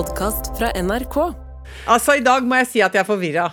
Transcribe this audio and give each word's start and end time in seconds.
podkast 0.00 0.54
fra 0.56 0.70
NRK. 0.80 1.16
Altså, 1.90 2.14
i 2.16 2.22
dag 2.24 2.44
må 2.48 2.56
jeg 2.62 2.68
si 2.70 2.80
at 2.84 2.94
jeg 2.96 3.02
er 3.02 3.08
forvirra. 3.08 3.48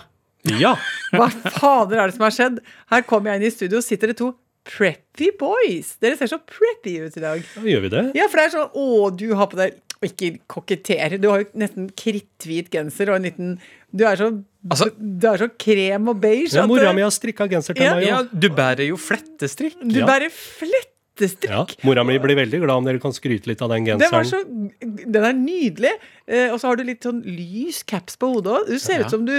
Ja. 0.56 0.70
Hva 1.12 1.26
fader 1.58 2.00
er 2.00 2.08
det 2.08 2.14
som 2.16 2.24
har 2.24 2.32
skjedd? 2.32 2.60
Her 2.88 3.02
kommer 3.08 3.34
jeg 3.34 3.40
inn 3.42 3.48
i 3.48 3.52
studio, 3.52 3.82
sitter 3.84 4.12
det 4.12 4.16
to 4.20 4.30
preppy 4.68 5.28
boys. 5.40 5.90
Dere 6.00 6.16
ser 6.16 6.30
så 6.32 6.38
preppy 6.40 6.94
ut 7.04 7.18
i 7.20 7.24
dag. 7.24 7.44
Gjør 7.68 7.84
vi 7.84 7.90
det? 7.92 8.04
Ja, 8.16 8.30
for 8.32 8.40
det 8.40 8.46
er 8.46 8.54
sånn 8.54 8.80
Å, 8.80 8.86
du 9.20 9.26
har 9.36 9.48
på 9.52 9.58
deg 9.60 9.76
Og 9.98 10.08
ikke 10.08 10.30
kokettere. 10.54 11.18
Du 11.20 11.28
har 11.32 11.42
jo 11.44 11.48
nesten 11.60 11.88
kritthvit 11.98 12.68
genser 12.72 13.12
og 13.12 13.18
en 13.18 13.28
liten 13.28 13.54
Du 13.92 14.06
er 14.08 14.20
så 14.20 14.30
Altså- 14.68 14.92
Du 14.96 15.28
er 15.28 15.40
så 15.44 15.48
krem 15.52 16.08
og 16.14 16.20
beige. 16.22 16.54
Ja, 16.56 16.64
Mora 16.70 16.92
mi 16.96 17.04
har 17.04 17.12
strikka 17.12 17.48
genser 17.50 17.76
til 17.76 17.84
Ja, 17.90 17.94
meg. 17.98 18.08
Ja, 18.08 18.22
du 18.24 18.48
bærer 18.48 18.88
jo 18.88 18.96
flettestrikk. 19.00 19.76
Du 19.84 20.00
Ja. 20.00 20.06
bærer 20.08 20.32
flettestrikk. 20.32 21.48
Ja. 21.50 21.64
Mora 21.84 22.04
mi 22.04 22.16
blir 22.18 22.36
veldig 22.40 22.60
glad 22.64 22.76
om 22.78 22.84
dere 22.88 23.00
kan 23.00 23.12
skryte 23.12 23.46
litt 23.50 23.60
av 23.64 23.68
den 23.70 23.84
Den 23.84 23.98
var 24.00 24.22
så 24.24 24.40
genseren. 24.44 25.12
Den 25.12 25.24
er 25.24 25.32
nydelig. 25.34 25.92
Eh, 26.28 26.52
og 26.52 26.60
så 26.60 26.68
har 26.68 26.76
du 26.76 26.82
litt 26.84 27.00
sånn 27.06 27.22
lys 27.24 27.78
caps 27.88 28.18
på 28.20 28.28
hodet 28.34 28.52
òg. 28.52 28.66
Du 28.68 28.78
ser 28.82 29.00
ut 29.00 29.08
som 29.12 29.24
du 29.24 29.32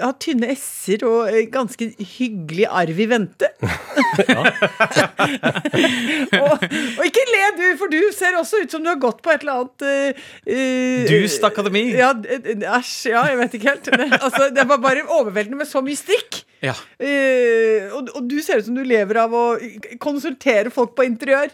har 0.00 0.14
tynne 0.22 0.48
s-er 0.54 1.04
og 1.04 1.28
eh, 1.28 1.44
ganske 1.52 1.90
hyggelig 2.14 2.66
arv 2.72 3.00
i 3.04 3.06
vente. 3.10 3.50
og, 6.42 6.64
og 6.64 7.04
ikke 7.04 7.24
le, 7.28 7.42
du, 7.58 7.76
for 7.80 7.88
du 7.92 8.00
ser 8.16 8.32
også 8.40 8.56
ut 8.64 8.72
som 8.72 8.80
du 8.84 8.88
har 8.88 9.00
gått 9.02 9.20
på 9.24 9.30
et 9.34 9.42
eller 9.44 9.56
annet 9.60 9.78
uh, 9.84 10.12
Dust 11.10 11.44
akademi. 11.44 11.84
Ja, 12.00 12.10
æsj. 12.16 13.12
Ja, 13.12 13.20
jeg 13.28 13.36
vet 13.42 13.52
ikke 13.58 13.70
helt. 13.74 13.86
Det, 13.92 14.08
altså, 14.16 14.42
det 14.56 14.64
var 14.72 14.78
bare 14.80 15.04
overveldende 15.04 15.60
med 15.60 15.68
så 15.68 15.84
mye 15.84 16.00
strikk. 16.00 16.32
Ja. 16.64 16.72
Uh, 16.96 17.92
og, 17.98 18.08
og 18.16 18.22
du 18.30 18.38
ser 18.40 18.56
ut 18.62 18.66
som 18.70 18.76
du 18.78 18.84
lever 18.86 19.16
av 19.26 19.30
å 19.36 19.60
konsultere 20.00 20.70
folk 20.72 20.96
på 20.96 21.04
interiør. 21.08 21.48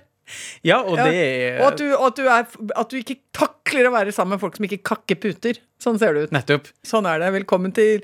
Ja, 0.66 0.80
og 0.82 0.96
det 1.00 1.12
ja. 1.14 1.52
Og 1.62 1.66
at 1.72 1.78
du, 1.80 1.86
at, 1.96 2.16
du 2.18 2.28
er, 2.28 2.46
at 2.82 2.90
du 2.92 2.96
ikke 3.00 3.18
takler 3.36 3.88
å 3.88 3.92
være 3.94 4.14
sammen 4.14 4.36
med 4.36 4.42
folk 4.42 4.56
som 4.58 4.66
ikke 4.68 4.82
kakker 4.92 5.20
puter. 5.22 5.60
Sånn 5.82 5.98
ser 6.00 6.14
det 6.16 6.28
ut. 6.28 6.34
Nettopp. 6.34 6.68
Sånn 6.86 7.06
er 7.08 7.22
det. 7.22 7.30
Velkommen 7.40 7.74
til 7.76 8.02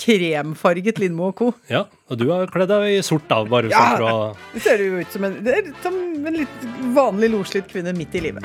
kremfarget 0.00 0.98
Lindmo 1.00 1.30
og 1.30 1.36
co. 1.38 1.50
Ja, 1.72 1.86
og 2.10 2.18
du 2.20 2.26
har 2.28 2.50
kledd 2.52 2.68
deg 2.68 2.98
i 2.98 3.02
sort, 3.06 3.24
da, 3.30 3.38
bare 3.48 3.70
Ja. 3.72 3.78
sånn 3.80 3.96
for 3.96 4.08
å 4.10 4.54
Det 4.54 4.62
ser 4.66 4.82
jo 4.84 5.00
ut 5.00 5.12
som 5.12 5.24
en, 5.24 5.38
det 5.44 5.54
er 5.56 5.70
som 5.82 5.94
en 6.26 6.36
litt 6.42 6.66
vanlig 6.96 7.30
loslitt 7.32 7.68
kvinne 7.72 7.94
midt 7.96 8.14
i 8.14 8.20
livet. 8.28 8.44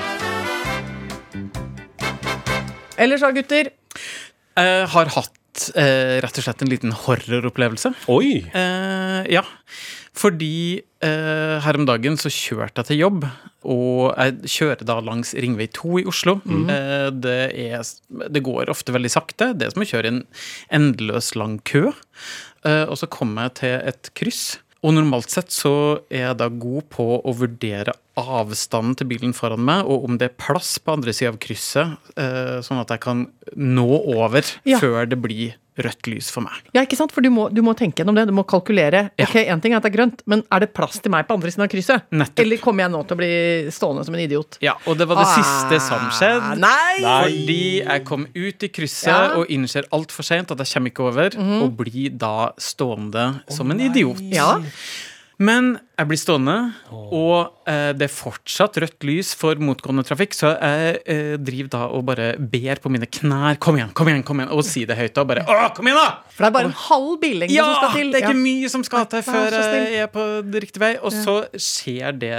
Ellers 3.00 3.20
da, 3.24 3.32
gutter? 3.34 3.72
Jeg 4.56 4.86
har 4.94 5.12
hatt 5.16 5.64
eh, 5.76 6.20
rett 6.22 6.38
og 6.38 6.44
slett 6.44 6.62
en 6.64 6.70
liten 6.72 6.92
horroropplevelse. 7.04 7.92
Oi! 8.12 8.44
Eh, 8.52 9.20
ja. 9.32 9.42
Fordi 10.12 10.82
eh, 11.00 11.54
her 11.64 11.78
om 11.78 11.86
dagen 11.88 12.18
så 12.20 12.28
kjørte 12.32 12.82
jeg 12.82 12.88
til 12.90 12.98
jobb, 13.00 13.22
og 13.64 14.12
jeg 14.18 14.50
kjører 14.58 14.84
da 14.88 14.98
langs 15.00 15.32
Ringvei 15.38 15.68
2 15.72 16.02
i 16.02 16.04
Oslo. 16.10 16.34
Eh, 16.44 17.08
det, 17.16 17.38
er, 17.56 17.86
det 18.28 18.42
går 18.44 18.68
ofte 18.72 18.92
veldig 18.92 19.12
sakte. 19.14 19.52
Det 19.56 19.68
er 19.68 19.72
som 19.72 19.84
å 19.84 19.88
kjøre 19.88 20.12
en 20.12 20.20
endeløs 20.80 21.32
lang 21.40 21.56
kø. 21.68 21.88
Eh, 22.66 22.84
og 22.84 22.98
så 23.00 23.08
kommer 23.10 23.48
jeg 23.48 23.56
til 23.62 23.78
et 23.92 24.12
kryss. 24.18 24.44
Og 24.82 24.96
normalt 24.96 25.30
sett 25.30 25.54
så 25.54 25.72
er 26.10 26.24
jeg 26.26 26.38
da 26.40 26.48
god 26.50 26.88
på 26.90 27.04
å 27.22 27.32
vurdere 27.38 27.94
avstanden 28.18 28.96
til 28.98 29.06
bilen 29.12 29.32
foran 29.32 29.62
meg, 29.64 29.86
og 29.86 30.08
om 30.08 30.16
det 30.18 30.26
er 30.28 30.38
plass 30.42 30.74
på 30.82 30.96
andre 30.98 31.14
sida 31.14 31.30
av 31.32 31.38
krysset, 31.40 31.94
eh, 32.18 32.58
sånn 32.66 32.80
at 32.82 32.90
jeg 32.92 33.00
kan 33.06 33.28
nå 33.56 33.86
over 34.18 34.42
Ja. 34.68 34.82
før 34.82 35.06
det 35.08 35.22
blir 35.22 35.54
rødt 35.80 36.08
lys 36.10 36.28
for 36.34 36.44
meg. 36.44 36.52
Ja, 36.76 36.82
ikke 36.84 36.98
sant? 36.98 37.12
For 37.14 37.24
du 37.24 37.30
må, 37.32 37.46
du 37.54 37.62
må 37.64 37.72
tenke 37.78 38.02
gjennom 38.02 38.16
det. 38.18 38.26
Du 38.28 38.34
må 38.36 38.44
kalkulere. 38.48 39.06
Ja. 39.16 39.24
Ok, 39.24 39.36
En 39.46 39.60
ting 39.64 39.72
er 39.72 39.78
at 39.80 39.86
det 39.86 39.92
er 39.92 39.96
grønt, 39.96 40.20
men 40.28 40.42
er 40.52 40.64
det 40.66 40.72
plass 40.76 40.98
til 41.00 41.12
meg 41.14 41.24
på 41.28 41.36
andre 41.38 41.52
siden 41.52 41.64
av 41.64 41.70
krysset? 41.72 42.04
Nettopp. 42.12 42.42
Eller 42.44 42.60
kommer 42.60 42.84
jeg 42.84 42.92
nå 42.92 43.00
til 43.08 43.16
å 43.16 43.20
bli 43.22 43.30
stående 43.72 44.04
som 44.04 44.16
en 44.18 44.24
idiot? 44.24 44.58
Ja, 44.64 44.74
og 44.86 44.98
det 45.00 45.06
var 45.08 45.22
det 45.22 45.28
siste 45.32 45.80
som 45.86 46.04
skjedde. 46.12 46.50
Ah, 46.52 46.60
Nei! 46.60 46.98
Fordi 47.00 47.60
jeg 47.80 48.04
kom 48.08 48.26
ut 48.34 48.68
i 48.68 48.72
krysset 48.72 49.08
Ja. 49.12 49.20
Og 49.40 49.48
innser 49.52 49.88
altfor 49.96 50.26
seint 50.26 50.50
at 50.52 50.60
jeg 50.60 50.68
kommer 50.74 50.92
ikke 50.92 51.06
over, 51.08 51.38
og 51.62 51.72
blir 51.80 52.12
da 52.20 52.52
stående 52.60 53.26
som 53.52 53.70
en 53.72 53.80
idiot. 53.80 54.20
Ja. 54.32 54.58
Men 55.42 55.74
jeg 55.98 56.08
blir 56.08 56.18
stående, 56.18 56.54
og 56.90 57.68
eh, 57.70 57.90
det 57.96 58.06
er 58.08 58.12
fortsatt 58.12 58.78
rødt 58.82 59.06
lys 59.06 59.32
for 59.38 59.58
motgående 59.62 60.04
trafikk, 60.06 60.34
så 60.34 60.52
jeg 60.54 61.00
eh, 61.10 61.34
driver 61.40 61.70
da 61.74 61.82
og 61.94 62.04
bare 62.08 62.28
ber 62.38 62.80
på 62.82 62.90
mine 62.92 63.06
knær 63.06 63.58
Kom 63.62 63.78
igjen, 63.78 63.92
kom 63.96 64.10
igjen, 64.10 64.24
kom 64.26 64.40
igjen, 64.42 64.50
og 64.54 64.64
sier 64.66 64.88
det 64.90 64.96
høyt. 64.98 65.18
Og 65.22 65.28
bare 65.30 65.44
Å, 65.46 65.56
kom 65.76 65.88
igjen, 65.88 65.98
da! 66.00 66.32
For 66.32 66.44
det 66.44 66.48
er 66.48 66.54
bare 66.56 66.70
en 66.70 66.78
halv 66.86 67.10
billengde 67.22 67.54
Ja, 67.54 67.66
som 67.68 67.78
skal 67.78 67.94
til. 67.96 68.06
Ja, 68.06 68.12
det 68.12 68.20
er 68.22 68.28
ikke 68.28 68.42
mye 68.42 68.72
som 68.72 68.86
skal 68.88 69.08
til 69.12 69.24
før 69.26 69.58
jeg 69.58 69.98
er 70.02 70.12
på 70.12 70.26
riktig 70.64 70.82
vei. 70.82 70.92
Og 71.02 71.14
så 71.14 71.36
skjer 71.54 72.16
det 72.22 72.32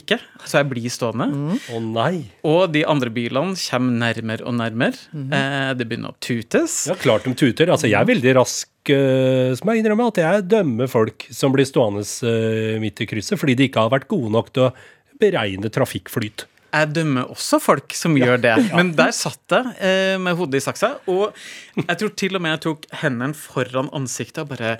ikke, 0.00 0.20
så 0.44 0.60
jeg 0.60 0.70
blir 0.70 0.92
stående. 0.92 1.28
Mm. 1.32 1.56
Å 1.74 1.82
nei. 1.88 2.12
Og 2.46 2.62
de 2.74 2.84
andre 2.88 3.12
bilene 3.14 3.58
kommer 3.58 3.98
nærmere 4.04 4.46
og 4.46 4.56
nærmere. 4.60 5.00
Mm. 5.12 5.28
eh, 5.34 5.72
det 5.78 5.88
begynner 5.90 6.14
å 6.14 6.18
tutes. 6.22 6.84
Ja, 6.90 6.98
klart 7.00 7.26
de 7.28 7.34
tuter. 7.36 7.72
Altså, 7.74 7.90
jeg 7.90 8.00
er 8.00 8.08
veldig 8.08 8.36
rask, 8.40 8.70
som 8.92 9.70
jeg 9.70 9.80
innrømmer, 9.80 10.10
at 10.12 10.20
jeg 10.20 10.48
dømmer 10.50 10.90
folk 10.90 11.26
som 11.32 11.54
blir 11.54 11.68
stående 11.68 12.04
eh, 12.28 12.74
midt 12.82 13.00
i 13.00 13.08
krysset, 13.08 13.38
fordi 13.40 13.56
de 13.58 13.68
ikke 13.68 13.86
har 13.86 13.94
vært 13.94 14.10
gode 14.10 14.32
nok 14.34 14.50
til 14.52 14.68
å 14.68 14.74
beregne 15.20 15.70
trafikkflyt. 15.72 16.46
Jeg 16.74 16.90
dømmer 16.90 17.28
også 17.30 17.60
folk 17.62 17.94
som 17.94 18.16
gjør 18.18 18.40
det. 18.42 18.54
Men 18.74 18.94
der 18.98 19.12
satt 19.14 19.54
jeg 19.54 19.74
eh, 19.78 20.14
med 20.20 20.34
hodet 20.38 20.58
i 20.58 20.64
saksa, 20.64 20.96
og 21.10 21.36
jeg 21.78 21.98
tror 22.00 22.14
til 22.18 22.38
og 22.38 22.42
med 22.42 22.56
jeg 22.56 22.64
tok 22.66 22.88
hendene 23.04 23.38
foran 23.38 23.92
ansiktet 23.94 24.42
og 24.42 24.56
bare 24.56 24.78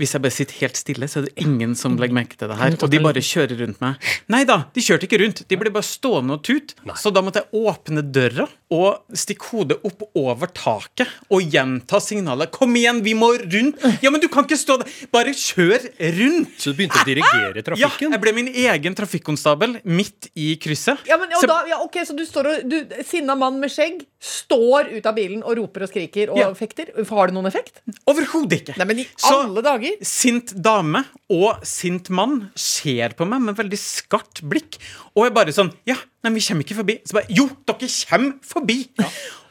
hvis 0.00 0.14
jeg 0.16 0.22
bare 0.24 0.34
sitter 0.34 0.60
helt 0.62 0.78
stille, 0.80 1.06
så 1.08 1.20
er 1.20 1.26
det 1.28 1.44
ingen 1.44 1.74
som 1.78 1.98
legger 2.00 2.16
merke 2.16 2.38
til 2.40 2.48
det 2.48 2.56
her. 2.56 2.74
Og 2.80 2.90
de 2.90 3.00
bare 3.04 3.22
kjører 3.22 3.58
rundt 3.60 3.82
meg. 3.82 4.06
Nei 4.32 4.40
da, 4.48 4.62
de 4.72 4.84
kjørte 4.84 5.04
ikke 5.06 5.20
rundt. 5.20 5.42
De 5.50 5.58
ble 5.60 5.72
bare 5.74 5.84
stående 5.84 6.38
og 6.38 6.46
tut. 6.48 6.72
Så 6.98 7.12
da 7.12 7.20
måtte 7.24 7.42
jeg 7.42 7.60
åpne 7.68 8.04
døra 8.08 8.48
og 8.72 9.16
stikke 9.18 9.50
hodet 9.52 9.76
opp 9.84 10.04
over 10.18 10.48
taket 10.56 11.10
og 11.32 11.44
gjenta 11.52 12.00
signalet. 12.02 12.50
Kom 12.54 12.72
igjen, 12.78 13.02
vi 13.04 13.12
må 13.18 13.32
rundt! 13.42 13.82
Ja, 14.04 14.10
men 14.14 14.22
du 14.22 14.28
kan 14.32 14.46
ikke 14.48 14.58
stå 14.60 14.78
der! 14.80 14.90
Bare 15.12 15.34
kjør 15.36 15.84
rundt! 16.18 16.54
Så 16.62 16.72
du 16.72 16.78
begynte 16.80 17.02
å 17.02 17.06
dirigere 17.08 17.64
trafikken? 17.66 18.08
Ja, 18.08 18.16
jeg 18.16 18.22
ble 18.24 18.34
min 18.36 18.48
egen 18.52 18.96
trafikkonstabel 18.98 19.76
midt 19.84 20.30
i 20.38 20.54
krysset. 20.62 21.04
Ja, 21.08 21.18
men, 21.20 21.32
og 21.36 21.42
Så- 21.44 21.50
da, 21.50 21.60
ja, 21.68 21.80
ok, 21.84 22.00
Så 22.08 22.16
du 22.16 22.24
står 22.26 22.48
og 22.52 22.68
du, 22.68 22.78
Sinna 23.06 23.34
mann 23.38 23.60
med 23.60 23.70
skjegg 23.72 24.02
står 24.22 24.92
ut 24.96 25.06
av 25.06 25.14
bilen 25.16 25.42
og 25.42 25.56
roper 25.58 25.84
og 25.86 25.90
skriker 25.92 26.30
og 26.32 26.38
Ja. 26.38 26.48
fekter. 26.54 26.90
Har 27.12 27.26
det 27.28 27.34
noen 27.36 27.46
effekt? 27.50 27.80
Overhodet 28.08 28.62
ikke. 28.62 28.76
Nei, 28.78 28.86
men 28.88 28.98
i 29.00 29.06
Så- 29.16 29.42
alle 29.44 29.62
dager! 29.62 29.96
Sint 30.02 30.54
dame 30.62 31.04
og 31.30 31.62
sint 31.66 32.08
mann 32.10 32.50
ser 32.56 33.10
på 33.18 33.26
meg 33.28 33.42
med 33.42 33.56
veldig 33.56 33.78
skarpt 33.78 34.42
blikk. 34.48 34.78
Og 35.12 35.26
jeg 35.26 35.34
bare 35.36 35.52
sånn 35.54 35.72
Ja, 35.88 35.98
nei, 36.24 36.32
vi 36.38 36.44
kommer 36.46 36.64
ikke 36.64 36.78
forbi. 36.78 36.96
Så 37.08 37.18
bare 37.18 37.36
Jo, 37.36 37.48
dere 37.68 37.90
kommer 38.08 38.38
forbi! 38.46 38.78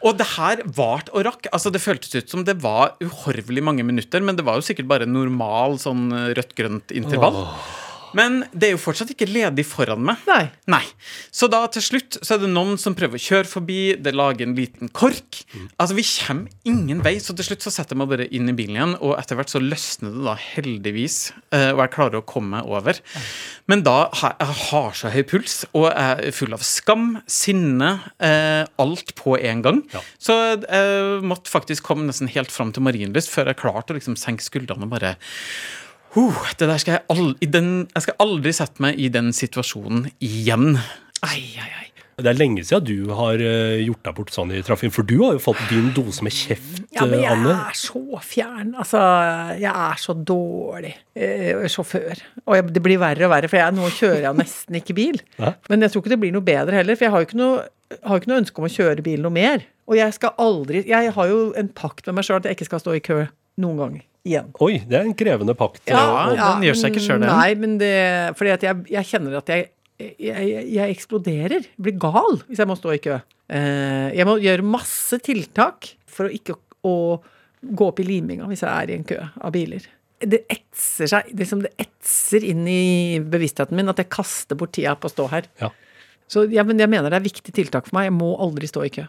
Og 0.01 0.17
det 0.17 0.25
her 0.33 0.63
varte 0.73 1.13
og 1.13 1.27
rakk. 1.27 1.45
Altså, 1.53 1.69
det 1.69 1.83
føltes 1.83 2.15
ut 2.17 2.31
som 2.33 2.41
det 2.47 2.55
var 2.63 2.95
uhorvelig 3.03 3.61
mange 3.61 3.85
minutter, 3.85 4.23
men 4.25 4.39
det 4.39 4.45
var 4.47 4.57
jo 4.57 4.65
sikkert 4.65 4.89
bare 4.89 5.05
normal 5.05 5.77
sånn 5.81 6.07
rødt-grønt 6.33 6.93
intervall. 6.97 7.43
Men 8.17 8.41
det 8.51 8.69
er 8.69 8.73
jo 8.75 8.81
fortsatt 8.81 9.13
ikke 9.13 9.29
ledig 9.29 9.65
foran 9.67 10.03
meg. 10.05 10.21
Nei. 10.29 10.43
Nei. 10.71 10.83
Så 11.33 11.49
da 11.51 11.63
til 11.71 11.83
slutt 11.85 12.19
så 12.21 12.35
er 12.35 12.43
det 12.43 12.51
noen 12.51 12.79
som 12.81 12.95
prøver 12.97 13.19
å 13.19 13.23
kjøre 13.23 13.49
forbi, 13.49 13.79
det 14.01 14.13
lager 14.15 14.47
en 14.47 14.55
liten 14.57 14.91
kork. 14.95 15.41
Altså, 15.77 15.95
vi 15.97 16.05
kommer 16.07 16.51
ingen 16.67 17.03
vei, 17.05 17.15
så 17.23 17.35
til 17.37 17.47
slutt 17.47 17.65
så 17.65 17.73
setter 17.73 17.95
jeg 17.95 18.01
meg 18.01 18.11
bare 18.11 18.27
inn 18.33 18.51
i 18.51 18.55
bilen 18.57 18.77
igjen, 18.77 18.95
og 18.99 19.15
etter 19.19 19.39
hvert 19.39 19.51
så 19.53 19.61
løsner 19.63 20.15
det 20.15 20.25
da 20.27 20.35
heldigvis, 20.39 21.17
eh, 21.55 21.69
og 21.73 21.83
jeg 21.83 21.93
klarer 21.95 22.21
å 22.21 22.25
komme 22.27 22.57
meg 22.57 22.71
over. 22.71 22.99
Men 23.71 23.83
da 23.85 23.97
har 24.21 24.35
jeg 24.41 24.57
har 24.71 24.95
så 24.97 25.11
høy 25.13 25.21
puls, 25.27 25.57
og 25.77 25.87
jeg 25.89 26.31
er 26.31 26.35
full 26.35 26.55
av 26.55 26.63
skam, 26.65 27.05
sinne, 27.29 27.91
eh, 28.19 28.63
alt 28.81 29.13
på 29.19 29.37
en 29.39 29.61
gang. 29.65 29.83
Så 30.21 30.37
jeg 30.57 31.21
måtte 31.27 31.51
faktisk 31.51 31.85
komme 31.87 32.07
nesten 32.07 32.31
helt 32.31 32.51
fram 32.51 32.73
til 32.73 32.83
Marienlyst 32.85 33.31
før 33.31 33.51
jeg 33.51 33.61
klarte 33.61 33.93
å 33.93 33.99
liksom 33.99 34.17
senke 34.19 34.45
skuldrene 34.45 34.87
og 34.87 34.95
bare 34.95 35.15
Huh, 36.11 36.41
det 36.59 36.67
der 36.67 36.81
skal 36.81 36.97
jeg, 36.97 37.05
aldri, 37.13 37.47
den, 37.47 37.69
jeg 37.93 38.03
skal 38.07 38.17
aldri 38.19 38.51
sette 38.55 38.83
meg 38.83 38.99
i 38.99 39.07
den 39.13 39.31
situasjonen 39.35 40.09
igjen. 40.19 40.75
Ai, 41.23 41.39
ai, 41.61 41.69
ai. 41.79 41.87
Det 42.21 42.29
er 42.29 42.37
lenge 42.37 42.61
siden 42.67 42.83
du 42.85 43.13
har 43.17 43.39
eh, 43.41 43.79
gjort 43.85 44.03
deg 44.05 44.17
bort 44.17 44.33
sånn 44.35 44.51
i 44.53 44.59
trafikken, 44.65 44.93
for 44.93 45.07
du 45.07 45.15
har 45.23 45.37
jo 45.37 45.41
fått 45.41 45.61
din 45.71 45.87
dose 45.95 46.21
med 46.25 46.35
kjeft, 46.35 46.81
Anne. 46.83 46.91
Ja, 46.93 47.05
men 47.07 47.15
eh, 47.17 47.23
jeg 47.23 47.37
Anne. 47.37 47.55
er 47.71 47.79
så 47.79 48.19
fjern. 48.27 48.73
Altså, 48.83 49.01
jeg 49.61 49.71
er 49.71 50.01
så 50.03 50.15
dårlig 50.29 50.93
eh, 51.15 51.65
sjåfør. 51.71 52.21
Og 52.45 52.59
jeg, 52.59 52.67
det 52.75 52.83
blir 52.85 53.01
verre 53.01 53.25
og 53.25 53.33
verre, 53.33 53.49
for 53.49 53.61
jeg, 53.61 53.77
nå 53.79 53.89
kjører 53.95 54.27
jeg 54.27 54.39
nesten 54.43 54.81
ikke 54.81 54.97
bil. 54.99 55.21
Hæ? 55.39 55.55
Men 55.71 55.87
jeg 55.87 55.93
tror 55.95 56.03
ikke 56.03 56.13
det 56.13 56.21
blir 56.27 56.35
noe 56.35 56.49
bedre 56.51 56.81
heller, 56.81 56.99
for 56.99 57.07
jeg 57.07 57.15
har 57.15 57.23
jo 57.23 57.29
ikke 57.31 57.41
noe, 57.41 57.67
har 58.03 58.21
ikke 58.21 58.33
noe 58.33 58.41
ønske 58.43 58.61
om 58.61 58.67
å 58.67 58.73
kjøre 58.75 59.07
bil 59.07 59.23
noe 59.25 59.37
mer. 59.39 59.65
Og 59.89 59.97
jeg 59.97 60.13
skal 60.15 60.35
aldri 60.39 60.85
Jeg 60.87 61.09
har 61.15 61.27
jo 61.31 61.39
en 61.57 61.71
pakt 61.75 62.05
med 62.07 62.19
meg 62.19 62.27
sjøl 62.27 62.37
at 62.43 62.45
jeg 62.47 62.59
ikke 62.59 62.69
skal 62.69 62.83
stå 62.83 62.99
i 62.99 63.01
kø 63.03 63.23
noen 63.59 63.81
gang 63.81 63.99
igjen. 64.27 64.49
Oi, 64.61 64.79
det 64.87 64.97
er 64.99 65.07
en 65.07 65.17
krevende 65.17 65.55
pakt. 65.57 65.83
Ja, 65.89 66.01
ja, 66.31 66.49
den 66.55 66.65
gjør 66.67 66.79
seg 66.79 66.93
ikke 66.93 67.03
sjøl, 67.03 67.21
den. 67.23 67.31
Nei, 67.31 67.51
men 67.59 67.77
det 67.81 67.93
Fordi 68.39 68.55
at 68.55 68.65
jeg, 68.67 68.83
jeg 68.93 69.09
kjenner 69.09 69.37
at 69.41 69.51
jeg, 69.51 69.69
jeg, 70.01 70.65
jeg, 70.75 70.87
eksploderer. 70.87 71.69
Blir 71.81 71.97
gal 72.01 72.41
hvis 72.47 72.61
jeg 72.61 72.69
må 72.69 72.77
stå 72.79 72.95
i 72.95 73.01
kø. 73.03 73.19
Eh, 73.51 74.09
jeg 74.17 74.27
må 74.29 74.37
gjøre 74.41 74.65
masse 74.65 75.19
tiltak 75.25 75.93
for 76.09 76.29
å 76.29 76.35
ikke 76.35 76.57
å 76.87 76.95
gå 77.61 77.87
opp 77.87 77.99
i 78.01 78.05
liminga 78.07 78.47
hvis 78.49 78.63
jeg 78.65 78.71
er 78.71 78.91
i 78.91 78.97
en 78.97 79.07
kø 79.07 79.19
av 79.21 79.53
biler. 79.53 79.85
Det 80.21 80.43
etser 80.53 81.09
seg 81.09 81.31
liksom 81.37 81.63
det 81.65 81.73
etser 81.81 82.45
inn 82.45 82.67
i 82.69 83.19
bevisstheten 83.25 83.77
min 83.77 83.89
at 83.89 84.01
jeg 84.01 84.11
kaster 84.13 84.57
bort 84.57 84.73
tida 84.77 84.93
på 84.97 85.09
å 85.09 85.13
stå 85.13 85.27
her. 85.33 85.49
Ja. 85.61 85.71
Så 86.31 86.45
ja, 86.53 86.63
men 86.63 86.79
jeg 86.79 86.89
mener 86.91 87.11
det 87.11 87.19
er 87.19 87.25
viktig 87.25 87.53
tiltak 87.55 87.89
for 87.89 87.97
meg. 87.97 88.07
Jeg 88.07 88.15
må 88.15 88.31
aldri 88.39 88.69
stå 88.69 88.85
i 88.87 88.93
kø. 88.93 89.07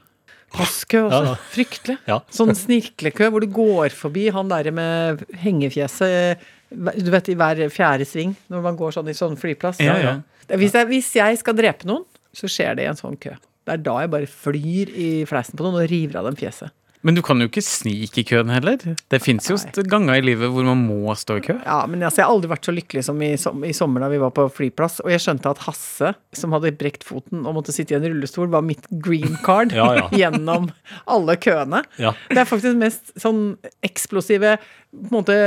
Passkø 0.53 1.05
også. 1.07 1.21
Ja, 1.23 1.31
ja. 1.33 1.53
Fryktelig. 1.55 1.97
Ja. 2.09 2.19
Sånn 2.33 2.53
snirklekø 2.57 3.31
hvor 3.33 3.45
du 3.45 3.49
går 3.53 3.95
forbi 3.97 4.27
han 4.35 4.51
derre 4.53 4.73
med 4.75 5.23
hengefjeset 5.43 6.43
Du 6.73 7.09
vet 7.13 7.31
i 7.33 7.37
hver 7.37 7.63
fjerde 7.73 8.07
sving 8.09 8.35
når 8.53 8.67
man 8.67 8.79
går 8.81 8.95
sånn 8.97 9.11
i 9.13 9.17
sånn 9.17 9.39
flyplass. 9.41 9.81
Ja, 9.85 9.97
ja. 10.01 10.15
Hvis, 10.53 10.77
jeg, 10.77 10.89
hvis 10.91 11.11
jeg 11.17 11.41
skal 11.41 11.57
drepe 11.57 11.89
noen, 11.89 12.05
så 12.37 12.49
skjer 12.51 12.77
det 12.77 12.87
i 12.87 12.91
en 12.91 12.99
sånn 12.99 13.19
kø. 13.21 13.35
Det 13.63 13.77
er 13.77 13.83
da 13.85 13.99
jeg 14.03 14.11
bare 14.13 14.29
flyr 14.31 14.93
i 14.99 15.11
fleisen 15.29 15.59
på 15.59 15.67
noen 15.67 15.83
og 15.83 15.91
river 15.91 16.19
av 16.21 16.29
dem 16.29 16.39
fjeset. 16.39 16.73
Men 17.03 17.17
du 17.19 17.23
kan 17.27 17.41
jo 17.43 17.49
ikke 17.49 17.63
snike 17.65 18.23
i 18.23 18.25
køen 18.27 18.51
heller. 18.53 18.79
Det 19.11 19.19
fins 19.23 19.49
jo 19.51 19.57
ganger 19.91 20.21
i 20.21 20.25
livet 20.25 20.53
hvor 20.55 20.67
man 20.67 20.85
må 20.87 21.15
stå 21.19 21.39
i 21.41 21.45
kø. 21.45 21.57
Ja, 21.65 21.81
men 21.91 22.05
altså, 22.05 22.23
jeg 22.23 22.29
har 22.29 22.35
aldri 22.37 22.53
vært 22.53 22.69
så 22.69 22.75
lykkelig 22.77 23.03
som 23.09 23.23
i, 23.27 23.33
som 23.41 23.65
i 23.67 23.73
sommer 23.77 24.05
da 24.05 24.11
vi 24.13 24.21
var 24.23 24.31
på 24.37 24.47
flyplass. 24.55 25.01
Og 25.03 25.11
jeg 25.11 25.25
skjønte 25.25 25.51
at 25.51 25.65
Hasse, 25.67 26.13
som 26.39 26.55
hadde 26.55 26.75
brekt 26.79 27.07
foten 27.07 27.43
og 27.43 27.59
måtte 27.59 27.75
sitte 27.75 27.97
i 27.97 27.99
en 27.99 28.07
rullestol, 28.07 28.51
var 28.53 28.65
mitt 28.67 28.87
green 29.03 29.35
card 29.43 29.75
Ja, 29.77 29.89
ja. 29.99 30.07
gjennom 30.23 30.71
alle 31.11 31.37
køene. 31.43 31.83
Ja. 32.03 32.15
Det 32.31 32.45
er 32.45 32.49
faktisk 32.49 32.79
mest 32.79 33.15
sånn 33.21 33.45
eksplosive 33.85 34.57
på 34.63 35.07
en 35.09 35.15
måte, 35.15 35.39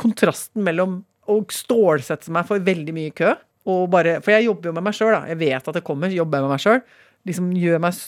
kontrasten 0.00 0.62
mellom 0.66 1.00
å 1.30 1.40
stålsette 1.52 2.32
meg 2.34 2.46
for 2.48 2.62
veldig 2.62 2.94
mye 2.96 3.14
kø 3.14 3.34
og 3.68 3.90
bare 3.92 4.16
For 4.24 4.32
jeg 4.32 4.46
jobber 4.48 4.70
jo 4.70 4.76
med 4.78 4.86
meg 4.86 4.96
sjøl, 4.96 5.12
da. 5.12 5.20
Jeg 5.28 5.40
vet 5.42 5.66
at 5.68 5.76
det 5.76 5.82
kommer. 5.86 6.12
Jobber 6.14 6.40
jeg 6.40 6.46
med 6.46 6.54
meg 6.54 6.62
sjøl. 6.62 6.80
Liksom 7.28 7.50
gjør 7.52 7.82
meg 7.84 7.98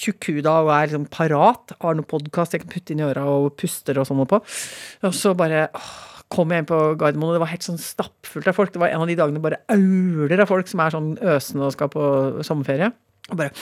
tjukkhuda 0.00 0.54
og 0.62 0.70
er 0.72 0.88
liksom 0.88 1.08
parat. 1.12 1.74
Har 1.82 1.98
noen 1.98 2.08
podkast 2.08 2.54
jeg 2.56 2.64
kan 2.64 2.72
putte 2.72 2.94
inn 2.94 3.02
i 3.02 3.06
øra 3.06 3.26
og 3.28 3.52
puster 3.60 4.00
og 4.00 4.08
sånn 4.08 4.22
på. 4.28 4.40
Og 4.40 5.16
så 5.16 5.34
bare 5.36 5.66
åh, 5.76 5.92
kom 6.32 6.52
jeg 6.52 6.62
inn 6.62 6.68
på 6.70 6.78
Gardermoen, 7.00 7.32
og 7.32 7.36
det 7.36 7.42
var 7.42 7.52
helt 7.52 7.66
sånn 7.66 7.80
stappfullt 7.80 8.48
av 8.48 8.56
folk. 8.56 8.72
Det 8.72 8.80
var 8.80 8.92
en 8.92 9.04
av 9.04 9.10
de 9.10 9.18
dagene 9.18 9.42
bare 9.44 9.60
auler 9.72 10.44
av 10.44 10.48
folk 10.50 10.70
som 10.70 10.80
er 10.84 10.94
sånn 10.94 11.10
øsende 11.34 11.68
og 11.68 11.74
skal 11.76 11.92
på 11.92 12.04
sommerferie. 12.46 12.92
Og 13.30 13.38
bare 13.42 13.52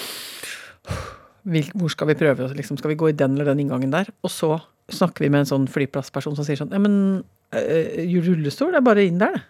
Hvor 1.74 1.90
skal 1.90 2.10
vi 2.10 2.18
prøve? 2.20 2.44
oss, 2.44 2.54
Liksom, 2.54 2.78
skal 2.78 2.92
vi 2.92 3.00
gå 3.00 3.10
i 3.10 3.16
den 3.16 3.34
eller 3.34 3.50
den 3.50 3.64
inngangen 3.64 3.90
der? 3.90 4.12
Og 4.22 4.30
så 4.30 4.60
snakker 4.90 5.24
vi 5.24 5.30
med 5.30 5.44
en 5.44 5.50
sånn 5.50 5.68
flyplassperson 5.70 6.36
som 6.36 6.44
sier 6.46 6.58
sånn 6.58 6.72
Ja, 6.74 6.78
men 6.82 7.24
øh, 7.54 8.20
rullestol, 8.26 8.74
er 8.74 8.84
bare 8.84 9.06
inn 9.06 9.18
der, 9.18 9.34
det. 9.38 9.42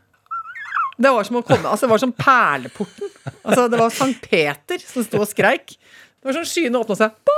Det 1.00 1.10
var 1.16 1.24
som 1.24 1.38
å 1.40 1.44
komme 1.46 1.70
Altså, 1.70 1.86
det 1.86 1.94
var 1.94 2.02
som 2.02 2.12
perleporten. 2.12 3.12
Altså, 3.40 3.66
det 3.72 3.80
var 3.80 3.92
Sankt 3.94 4.26
Peter 4.28 4.82
som 4.84 5.06
sto 5.06 5.22
og 5.22 5.28
skreik. 5.30 5.76
Det 6.20 6.28
var 6.28 6.36
sånn 6.36 6.48
skyene 6.48 6.82
åpna 6.82 6.96
seg. 6.98 7.14
Ba! 7.24 7.36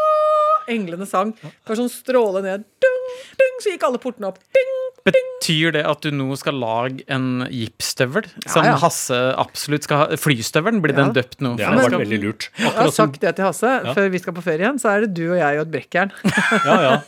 Englene 0.73 1.06
sang. 1.06 1.31
Det 1.38 1.70
var 1.70 1.79
sånn 1.79 1.93
stråle 1.93 2.43
ned. 2.43 2.64
Dung, 2.82 3.05
dung, 3.38 3.61
så 3.62 3.75
gikk 3.75 3.87
alle 3.87 4.00
portene 4.03 4.32
opp. 4.32 4.41
Ding, 4.55 4.73
Betyr 5.02 5.72
det 5.75 5.81
at 5.90 5.99
du 6.04 6.12
nå 6.14 6.28
skal 6.38 6.54
lage 6.62 7.02
en 7.10 7.40
gipsstøvel? 7.50 8.28
Som 8.46 8.62
ja. 8.69 8.76
Hasse 8.78 9.16
absolutt 9.43 9.82
skal 9.88 9.99
ha? 9.99 10.04
Flystøvelen, 10.20 10.78
blir 10.84 10.94
den 10.94 11.10
døpt 11.16 11.40
nå? 11.43 11.56
Det 11.58 11.64
har 11.66 11.72
hadde 11.75 11.82
vært 11.82 11.90
skal- 11.90 12.04
veldig 12.04 12.20
lurt. 12.22 12.46
Jeg 12.60 12.70
har 12.76 12.90
sagt 12.94 13.19
det 13.25 13.32
til 13.40 13.46
Hasse. 13.49 13.72
Før 13.96 14.06
vi 14.14 14.19
skal 14.22 14.34
på 14.37 14.44
ferie 14.46 14.62
igjen, 14.62 14.78
så 14.78 14.88
er 14.94 14.99
det 15.06 15.10
du 15.19 15.25
og 15.32 15.38
jeg 15.40 15.52
og 15.58 15.64
et 15.66 15.72
brekkjern. 15.75 16.10
Ja, 16.62 16.76
ja. 16.87 16.94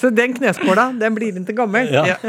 Så 0.00 0.10
den 0.14 0.34
kneskåla, 0.36 0.88
den 0.98 1.14
blir 1.16 1.34
ikke 1.36 1.54
gammel. 1.58 1.90
ja. 1.92 2.16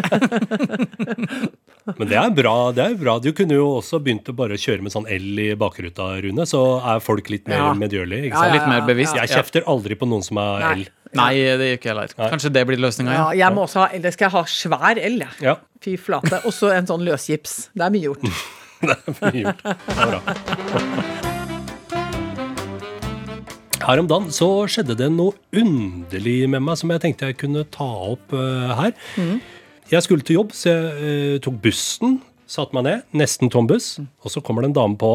Men 2.00 2.08
det 2.10 2.18
er 2.18 2.31
bra. 2.34 2.54
det 2.74 2.81
er 2.84 2.96
bra. 2.98 3.19
Du 3.22 3.30
kunne 3.38 3.54
jo 3.60 3.68
også 3.78 4.00
begynt 4.01 4.25
å 4.31 4.34
bare 4.36 4.58
kjøre 4.58 4.81
med 4.81 4.92
sånn 4.94 5.06
L 5.12 5.40
i 5.44 5.51
bakruta, 5.60 6.08
Rune, 6.24 6.46
så 6.50 6.62
er 6.81 7.00
folk 7.06 7.30
litt 7.30 7.46
mer 7.48 7.58
Ja. 7.62 7.74
medgjørlige. 7.78 8.31
Ja? 8.34 8.48
Litt 8.56 8.66
mer 8.68 8.81
bevisst. 8.88 9.16
Jeg 9.19 9.30
kjefter 9.30 9.62
aldri 9.69 9.96
på 10.00 10.08
noen 10.10 10.24
som 10.25 10.38
er 10.42 10.60
Nei. 10.66 10.88
Nei, 11.16 11.32
det 11.36 11.70
gjør 11.70 11.78
ikke 11.80 11.90
jeg 11.90 11.94
heller. 11.94 12.16
Kanskje 12.34 12.52
det 12.56 12.66
blir 12.70 12.82
løsninga, 12.84 13.12
Ja, 13.16 13.28
ja. 13.32 13.46
jeg 13.46 13.56
må 13.56 13.64
også 13.68 13.86
ha 13.86 13.88
Eller 13.96 14.12
skal 14.16 14.28
jeg 14.28 14.36
ha 14.36 14.44
svær 14.52 15.00
L, 15.00 15.18
jeg. 15.24 15.34
Ja, 15.46 15.56
Fy 15.86 15.96
flate. 16.02 16.42
Og 16.46 16.54
så 16.56 16.72
en 16.76 16.88
sånn 16.90 17.04
løsgips. 17.06 17.70
Det 17.76 17.86
er 17.86 17.94
mye 17.94 18.10
gjort. 18.10 18.26
det 18.88 18.96
er 18.96 19.20
mye 19.22 19.44
gjort. 19.46 19.62
Det 19.66 19.74
er 19.96 20.08
bra. 20.16 20.22
Her 23.86 24.02
om 24.02 24.08
dagen 24.10 24.32
så 24.34 24.48
skjedde 24.72 24.96
det 24.98 25.12
noe 25.14 25.36
underlig 25.54 26.48
med 26.50 26.64
meg 26.66 26.80
som 26.80 26.90
jeg 26.90 27.04
tenkte 27.04 27.28
jeg 27.30 27.38
kunne 27.38 27.62
ta 27.70 27.86
opp 27.86 28.34
uh, 28.34 28.72
her. 28.80 28.96
Jeg 29.92 30.02
skulle 30.02 30.26
til 30.26 30.40
jobb, 30.40 30.56
så 30.58 30.74
jeg 30.74 31.36
uh, 31.36 31.42
tok 31.46 31.60
bussen, 31.62 32.18
satte 32.50 32.74
meg 32.74 32.88
ned, 32.88 33.06
nesten 33.22 33.52
tom 33.54 33.70
buss, 33.70 34.00
og 34.26 34.34
så 34.34 34.42
kommer 34.42 34.66
det 34.66 34.72
en 34.72 34.80
dame 34.80 34.98
på 34.98 35.12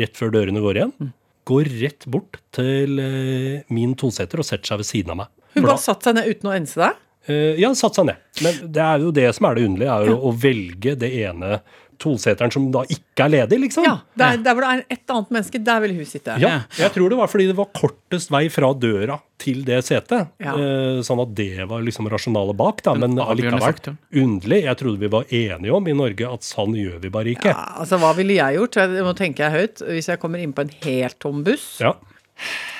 rett 0.00 0.18
før 0.18 0.34
dørene 0.34 0.64
går 0.64 0.80
igjen. 0.80 1.12
Går 1.46 1.70
rett 1.78 2.08
bort 2.10 2.40
til 2.58 2.98
uh, 2.98 3.62
min 3.70 3.94
toseter 3.98 4.42
og 4.42 4.48
setter 4.50 4.72
seg 4.72 4.82
ved 4.82 4.90
siden 4.90 5.14
av 5.14 5.22
meg. 5.22 5.30
Hun 5.54 5.66
bare 5.66 5.82
satte 5.82 6.10
seg 6.10 6.18
ned 6.18 6.30
uten 6.30 6.50
å 6.50 6.56
ense 6.56 6.80
deg. 6.80 7.04
Eh, 7.28 7.58
ja, 7.60 7.72
satt 7.76 7.98
seg 7.98 8.08
ned. 8.08 8.22
Men 8.44 8.72
det 8.72 8.86
er 8.86 9.04
jo 9.04 9.12
det 9.14 9.28
som 9.36 9.48
er 9.50 9.58
det 9.58 9.68
underlige, 9.68 9.98
er 10.00 10.12
jo 10.12 10.16
å 10.30 10.32
velge 10.46 10.96
det 10.98 11.12
ene 11.26 11.60
Tolseteren 11.98 12.52
som 12.54 12.68
da 12.70 12.84
ikke 12.86 13.24
er 13.24 13.32
ledig, 13.32 13.56
liksom. 13.64 13.82
Ja, 13.82 13.96
der, 14.18 14.36
der 14.38 14.54
hvor 14.54 14.62
det 14.62 14.70
er 14.70 14.82
et 14.94 15.10
annet 15.10 15.32
menneske, 15.34 15.58
der 15.66 15.80
vil 15.82 15.96
hun 15.96 16.06
sitte. 16.06 16.36
Ja, 16.38 16.52
jeg 16.78 16.92
tror 16.94 17.10
det 17.10 17.18
var 17.18 17.30
fordi 17.30 17.48
det 17.50 17.56
var 17.58 17.66
kortest 17.74 18.30
vei 18.30 18.44
fra 18.54 18.70
døra 18.78 19.16
til 19.42 19.64
det 19.66 19.80
setet. 19.86 20.30
Ja. 20.38 20.54
Eh, 20.54 21.00
sånn 21.06 21.22
at 21.24 21.32
det 21.38 21.66
var 21.66 21.82
liksom 21.82 22.06
rasjonalet 22.10 22.58
bak, 22.58 22.84
da. 22.86 22.94
Men 23.02 23.18
allikevel 23.18 23.96
underlig. 24.22 24.60
Jeg 24.68 24.78
trodde 24.78 25.02
vi 25.02 25.10
var 25.10 25.26
enige 25.26 25.74
om 25.74 25.90
i 25.90 25.96
Norge 25.98 26.30
at 26.38 26.46
sånn 26.46 26.78
gjør 26.78 27.00
vi 27.02 27.10
bare 27.18 27.34
ikke. 27.34 27.50
Ja, 27.50 27.66
altså, 27.82 27.98
hva 27.98 28.12
ville 28.18 28.38
jeg 28.38 28.60
gjort? 28.60 28.78
Nå 28.94 29.16
tenker 29.18 29.48
jeg 29.48 29.56
høyt. 29.56 29.84
Hvis 29.98 30.12
jeg 30.12 30.22
kommer 30.22 30.44
inn 30.44 30.54
på 30.54 30.68
en 30.68 30.72
helt 30.86 31.18
tom 31.22 31.42
buss 31.46 31.80
Ja. 31.82 31.96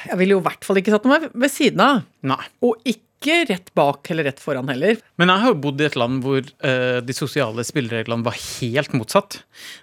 Jeg 0.09 0.19
ville 0.21 0.37
jo 0.37 0.41
i 0.43 0.47
hvert 0.49 0.67
fall 0.67 0.81
ikke 0.81 0.95
satt 0.95 1.07
meg 1.11 1.29
ved 1.35 1.53
siden 1.53 1.83
av. 1.85 2.03
Nei. 2.27 2.41
Og 2.65 2.79
ikke 2.87 3.41
rett 3.49 3.73
bak 3.75 4.07
eller 4.13 4.29
rett 4.29 4.39
foran 4.39 4.71
heller. 4.71 5.01
Men 5.19 5.33
jeg 5.33 5.43
har 5.43 5.51
jo 5.51 5.59
bodd 5.65 5.83
i 5.83 5.89
et 5.89 5.99
land 5.99 6.21
hvor 6.23 6.39
eh, 6.39 7.01
de 7.03 7.17
sosiale 7.17 7.65
spillereglene 7.67 8.27
var 8.27 8.39
helt 8.39 8.95
motsatt. 8.95 9.41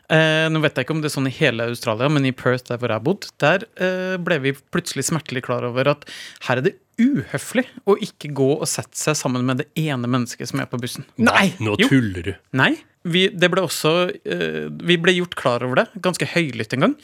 Eh, 0.07 0.47
nå 0.51 0.61
vet 0.63 0.79
jeg 0.79 0.87
ikke 0.87 0.95
om 0.95 1.03
det 1.03 1.11
er 1.11 1.15
sånn 1.17 1.29
i 1.29 1.35
hele 1.35 1.67
Australia, 1.73 2.07
men 2.11 2.29
i 2.29 2.33
Perth, 2.35 2.69
der 2.69 2.79
hvor 2.79 2.93
jeg 2.93 3.01
har 3.01 3.05
bodd, 3.05 3.27
der 3.43 3.67
eh, 3.75 4.15
ble 4.23 4.39
vi 4.45 4.55
plutselig 4.71 5.09
smertelig 5.09 5.43
klar 5.49 5.67
over 5.67 5.91
at 5.97 6.07
her 6.47 6.63
er 6.63 6.69
det 6.69 6.77
uhøflig 6.95 7.65
å 7.91 7.97
ikke 7.99 8.31
gå 8.35 8.49
og 8.55 8.67
sette 8.71 8.95
seg 8.95 9.17
sammen 9.19 9.43
med 9.47 9.63
det 9.63 9.67
ene 9.83 10.07
mennesket 10.07 10.51
som 10.51 10.63
er 10.63 10.71
på 10.71 10.79
bussen. 10.79 11.03
Nei! 11.19 11.49
Nå 11.59 11.75
tuller 11.83 12.31
du. 12.31 12.35
Nei. 12.55 12.73
Vi, 13.05 13.27
det 13.29 13.51
ble 13.53 13.61
også, 13.65 13.93
uh, 14.09 14.65
vi 14.89 14.97
ble 15.01 15.13
gjort 15.19 15.37
klar 15.37 15.65
over 15.65 15.83
det, 15.83 15.87
ganske 16.05 16.27
høylytt 16.33 16.73
en 16.73 16.87
gang. 16.87 16.95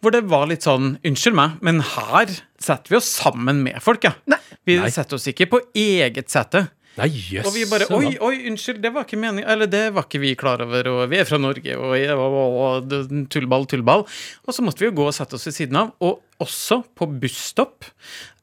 Hvor 0.00 0.14
det 0.14 0.24
var 0.30 0.48
litt 0.48 0.64
sånn 0.64 0.94
Unnskyld 1.06 1.36
meg, 1.36 1.58
men 1.64 1.82
her 1.84 2.32
setter 2.60 2.94
vi 2.94 2.98
oss 3.00 3.10
sammen 3.20 3.60
med 3.66 3.80
folk, 3.84 4.04
ja. 4.08 4.14
Nei. 4.30 4.40
Vi 4.68 4.76
Nei. 4.80 4.92
setter 4.92 5.18
oss 5.18 5.28
ikke 5.30 5.48
på 5.52 5.60
eget 5.76 6.32
sete. 6.32 6.68
Nei, 6.98 7.08
yes. 7.14 7.46
Og 7.46 7.54
vi 7.54 7.66
bare 7.70 7.86
Oi, 7.94 8.14
oi, 8.18 8.34
unnskyld, 8.50 8.80
det 8.82 8.90
var 8.92 9.06
ikke 9.06 9.20
meningen. 9.20 9.48
Eller 9.48 9.70
det 9.70 9.86
var 9.96 10.08
ikke 10.08 10.20
vi 10.22 10.34
klar 10.38 10.62
over, 10.64 10.88
og 10.90 11.04
vi 11.12 11.20
er 11.20 11.28
fra 11.28 11.38
Norge, 11.40 11.76
og, 11.78 11.94
og, 11.94 12.40
og, 12.40 12.58
og 12.90 13.28
tullball, 13.32 13.68
tullball. 13.70 14.04
Og 14.44 14.56
så 14.56 14.64
måtte 14.66 14.82
vi 14.84 14.90
jo 14.90 14.96
gå 14.98 15.06
og 15.08 15.14
sette 15.16 15.38
oss 15.38 15.46
ved 15.48 15.56
siden 15.56 15.78
av. 15.80 15.94
Og 16.04 16.18
også 16.40 16.80
på 16.96 17.06
busstopp. 17.20 17.84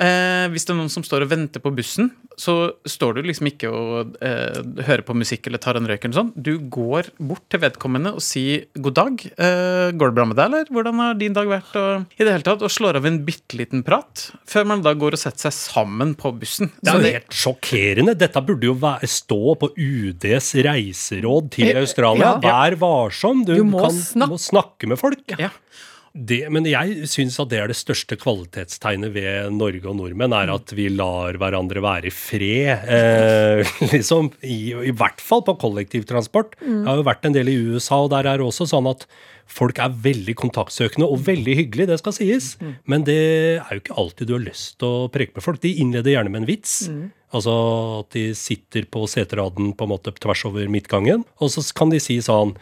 Eh, 0.02 0.46
hvis 0.54 0.66
det 0.68 0.74
er 0.76 0.78
noen 0.80 0.92
som 0.94 1.04
står 1.06 1.26
og 1.26 1.32
venter 1.32 1.62
på 1.64 1.72
bussen, 1.74 2.12
så 2.38 2.54
står 2.86 3.16
du 3.18 3.24
liksom 3.26 3.48
ikke 3.50 3.70
og 3.74 4.12
eh, 4.22 4.60
hører 4.86 5.02
på 5.08 5.16
musikk 5.18 5.48
eller 5.50 5.58
tar 5.64 5.80
en 5.80 5.88
røyk 5.90 6.04
eller 6.06 6.20
sånn. 6.20 6.30
Du 6.38 6.52
går 6.70 7.10
bort 7.18 7.42
til 7.50 7.64
vedkommende 7.64 8.12
og 8.14 8.22
sier 8.22 8.68
god 8.78 8.98
dag. 9.00 9.24
Eh, 9.34 9.88
går 9.98 10.12
det 10.12 10.18
bra 10.20 10.28
med 10.30 10.38
deg, 10.38 10.46
eller? 10.52 10.70
Hvordan 10.76 11.02
har 11.02 11.18
din 11.18 11.34
dag 11.38 11.50
vært? 11.50 11.74
Og, 11.82 12.06
I 12.14 12.22
det 12.28 12.36
hele 12.36 12.46
tatt. 12.46 12.62
Og 12.68 12.74
slår 12.74 13.00
av 13.02 13.10
en 13.10 13.18
bitte 13.26 13.58
liten 13.58 13.82
prat 13.88 14.28
før 14.48 14.70
man 14.70 14.86
da 14.86 14.94
går 14.98 15.18
og 15.18 15.24
setter 15.24 15.48
seg 15.48 15.58
sammen 15.58 16.14
på 16.20 16.32
bussen. 16.38 16.70
Det 16.78 16.94
er 16.94 17.02
jo 17.02 17.16
helt 17.18 17.40
sjokkerende. 17.42 18.14
Dette 18.22 18.46
burde 18.46 18.70
jo 18.70 18.78
være, 18.86 19.10
stå 19.10 19.42
på 19.64 19.72
UDs 19.74 20.54
reiseråd 20.68 21.50
til 21.58 21.74
Australia. 21.82 22.36
ja. 22.38 22.54
Vær 22.68 22.78
varsom. 22.86 23.42
Du, 23.48 23.56
Du 23.58 23.66
må 23.66 23.82
kan, 23.88 23.98
snakke. 23.98 24.30
må 24.36 24.38
snakke 24.42 24.94
med 24.94 25.02
folk. 25.02 25.26
ja. 25.42 25.50
Det, 26.18 26.40
men 26.50 26.66
jeg 26.66 27.06
syns 27.12 27.36
at 27.42 27.52
det 27.52 27.60
er 27.62 27.70
det 27.70 27.78
største 27.78 28.18
kvalitetstegnet 28.18 29.12
ved 29.14 29.54
Norge 29.54 29.86
og 29.86 30.00
nordmenn, 30.00 30.34
er 30.34 30.50
at 30.50 30.74
vi 30.74 30.88
lar 30.90 31.38
hverandre 31.38 31.84
være 31.84 32.10
i 32.10 32.14
fred. 32.14 32.88
Eh, 32.90 33.74
liksom, 33.94 34.32
i, 34.42 34.74
I 34.90 34.94
hvert 34.98 35.22
fall 35.22 35.44
på 35.46 35.58
kollektivtransport. 35.62 36.58
Jeg 36.64 36.86
har 36.88 37.02
jo 37.02 37.08
vært 37.08 37.28
en 37.28 37.38
del 37.38 37.52
i 37.54 37.58
USA, 37.70 38.02
og 38.06 38.14
der 38.16 38.30
er 38.30 38.42
det 38.42 38.48
også 38.48 38.70
sånn 38.72 38.90
at 38.90 39.06
folk 39.48 39.78
er 39.80 39.94
veldig 40.04 40.36
kontaktsøkende 40.42 41.08
og 41.08 41.22
veldig 41.28 41.54
hyggelige, 41.62 41.92
det 41.94 42.00
skal 42.02 42.16
sies. 42.18 42.50
Men 42.90 43.06
det 43.08 43.20
er 43.62 43.70
jo 43.72 43.84
ikke 43.84 44.00
alltid 44.02 44.28
du 44.28 44.36
har 44.36 44.44
lyst 44.44 44.80
til 44.82 44.90
å 44.90 45.12
preke 45.14 45.38
med 45.38 45.46
folk. 45.46 45.62
De 45.64 45.76
innleder 45.84 46.18
gjerne 46.18 46.34
med 46.34 46.44
en 46.44 46.50
vits. 46.50 46.82
Altså 47.36 47.54
at 48.02 48.12
de 48.16 48.30
sitter 48.40 48.88
på 48.90 49.06
seteraden 49.12 49.74
på 49.76 49.88
en 49.88 49.94
måte 49.94 50.14
tvers 50.16 50.46
over 50.48 50.68
midtgangen, 50.72 51.26
og 51.44 51.52
så 51.52 51.64
kan 51.76 51.92
de 51.92 52.00
si 52.04 52.20
sånn 52.24 52.56